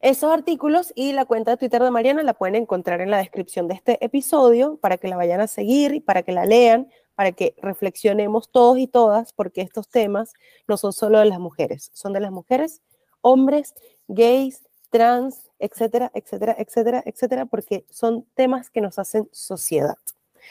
Esos 0.00 0.30
artículos 0.30 0.92
y 0.94 1.12
la 1.12 1.24
cuenta 1.24 1.52
de 1.52 1.56
Twitter 1.56 1.82
de 1.82 1.90
Mariana 1.90 2.22
la 2.22 2.34
pueden 2.34 2.56
encontrar 2.56 3.00
en 3.00 3.10
la 3.10 3.18
descripción 3.18 3.68
de 3.68 3.74
este 3.74 4.04
episodio 4.04 4.76
para 4.76 4.98
que 4.98 5.08
la 5.08 5.16
vayan 5.16 5.40
a 5.40 5.46
seguir 5.46 5.94
y 5.94 6.00
para 6.00 6.22
que 6.22 6.32
la 6.32 6.44
lean, 6.44 6.88
para 7.14 7.32
que 7.32 7.54
reflexionemos 7.62 8.50
todos 8.50 8.76
y 8.78 8.86
todas, 8.86 9.32
porque 9.32 9.62
estos 9.62 9.88
temas 9.88 10.34
no 10.68 10.76
son 10.76 10.92
solo 10.92 11.20
de 11.20 11.24
las 11.24 11.38
mujeres, 11.38 11.90
son 11.94 12.12
de 12.12 12.20
las 12.20 12.32
mujeres 12.32 12.82
hombres, 13.24 13.74
gays, 14.06 14.62
trans, 14.90 15.50
etcétera, 15.58 16.12
etcétera, 16.14 16.54
etcétera, 16.58 17.02
etcétera, 17.06 17.46
porque 17.46 17.86
son 17.88 18.26
temas 18.34 18.68
que 18.68 18.82
nos 18.82 18.98
hacen 18.98 19.28
sociedad. 19.32 19.96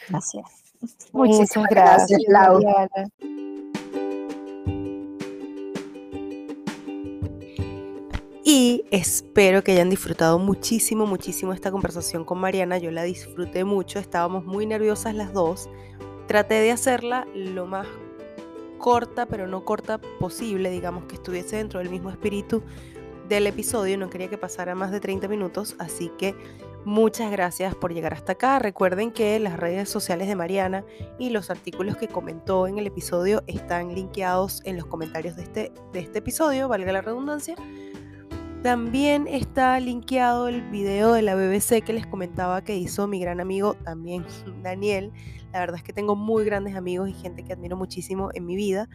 Gracias. 0.08 0.63
Muchas 1.12 1.50
gracias, 1.70 2.20
Laura. 2.28 2.88
Y 8.46 8.84
espero 8.90 9.64
que 9.64 9.72
hayan 9.72 9.88
disfrutado 9.88 10.38
muchísimo, 10.38 11.06
muchísimo 11.06 11.52
esta 11.52 11.70
conversación 11.70 12.24
con 12.24 12.38
Mariana. 12.38 12.78
Yo 12.78 12.90
la 12.90 13.02
disfruté 13.02 13.64
mucho, 13.64 13.98
estábamos 13.98 14.44
muy 14.44 14.66
nerviosas 14.66 15.14
las 15.14 15.32
dos 15.32 15.68
Traté 16.26 16.54
de 16.54 16.70
hacerla 16.70 17.26
lo 17.34 17.66
más 17.66 17.86
corta, 18.78 19.26
pero 19.26 19.46
no 19.46 19.64
corta 19.64 19.98
posible, 19.98 20.70
digamos 20.70 21.04
que 21.04 21.16
estuviese 21.16 21.56
dentro 21.56 21.80
del 21.80 21.90
mismo 21.90 22.10
espíritu 22.10 22.62
del 23.28 23.46
episodio. 23.46 23.98
No 23.98 24.08
quería 24.08 24.28
que 24.28 24.38
pasara 24.38 24.74
más 24.74 24.90
de 24.90 25.00
30 25.00 25.28
minutos, 25.28 25.76
así 25.78 26.10
que 26.16 26.34
muchas 26.84 27.30
gracias 27.30 27.74
por 27.74 27.92
llegar 27.92 28.14
hasta 28.14 28.32
acá. 28.32 28.58
Recuerden 28.58 29.10
que 29.10 29.38
las 29.40 29.58
redes 29.58 29.88
sociales 29.88 30.28
de 30.28 30.36
Mariana 30.36 30.84
y 31.18 31.30
los 31.30 31.50
artículos 31.50 31.96
que 31.96 32.08
comentó 32.08 32.66
en 32.66 32.78
el 32.78 32.86
episodio 32.86 33.42
están 33.46 33.94
linkeados 33.94 34.62
en 34.64 34.76
los 34.76 34.86
comentarios 34.86 35.36
de 35.36 35.42
este, 35.42 35.72
de 35.92 36.00
este 36.00 36.18
episodio, 36.18 36.68
valga 36.68 36.92
la 36.92 37.02
redundancia. 37.02 37.56
También 38.64 39.26
está 39.26 39.78
linkeado 39.78 40.48
el 40.48 40.62
video 40.70 41.12
de 41.12 41.20
la 41.20 41.34
BBC 41.34 41.82
que 41.84 41.92
les 41.92 42.06
comentaba 42.06 42.64
que 42.64 42.74
hizo 42.74 43.06
mi 43.06 43.20
gran 43.20 43.38
amigo 43.40 43.74
también 43.74 44.24
Daniel. 44.62 45.12
La 45.52 45.60
verdad 45.60 45.76
es 45.76 45.82
que 45.82 45.92
tengo 45.92 46.16
muy 46.16 46.44
grandes 46.44 46.74
amigos 46.74 47.10
y 47.10 47.12
gente 47.12 47.44
que 47.44 47.52
admiro 47.52 47.76
muchísimo 47.76 48.30
en 48.32 48.46
mi 48.46 48.56
vida. 48.56 48.88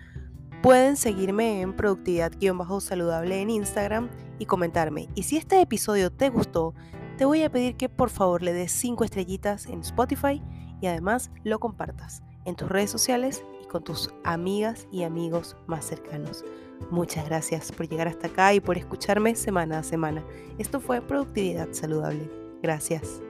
Pueden 0.63 0.97
seguirme 0.97 1.61
en 1.61 1.75
productividad-saludable 1.75 3.41
en 3.41 3.51
Instagram 3.51 4.09
y 4.39 4.45
comentarme. 4.45 5.07
Y 5.13 5.23
si 5.23 5.37
este 5.37 5.61
episodio 5.61 6.11
te 6.11 6.29
gustó, 6.29 6.73
te 7.19 7.25
voy 7.25 7.43
a 7.43 7.51
pedir 7.51 7.75
que 7.75 7.89
por 7.89 8.09
favor 8.09 8.41
le 8.41 8.53
des 8.53 8.71
5 8.71 9.03
estrellitas 9.03 9.65
en 9.65 9.81
Spotify 9.81 10.41
y 10.79 10.87
además 10.87 11.31
lo 11.43 11.59
compartas 11.59 12.23
en 12.45 12.55
tus 12.55 12.69
redes 12.69 12.89
sociales 12.89 13.43
y 13.61 13.67
con 13.67 13.83
tus 13.83 14.09
amigas 14.23 14.87
y 14.89 15.03
amigos 15.03 15.57
más 15.67 15.83
cercanos. 15.83 16.45
Muchas 16.91 17.25
gracias 17.25 17.73
por 17.73 17.89
llegar 17.89 18.07
hasta 18.07 18.27
acá 18.27 18.53
y 18.53 18.61
por 18.61 18.77
escucharme 18.77 19.35
semana 19.35 19.79
a 19.79 19.83
semana. 19.83 20.23
Esto 20.59 20.79
fue 20.79 21.01
Productividad 21.01 21.67
Saludable. 21.73 22.31
Gracias. 22.63 23.21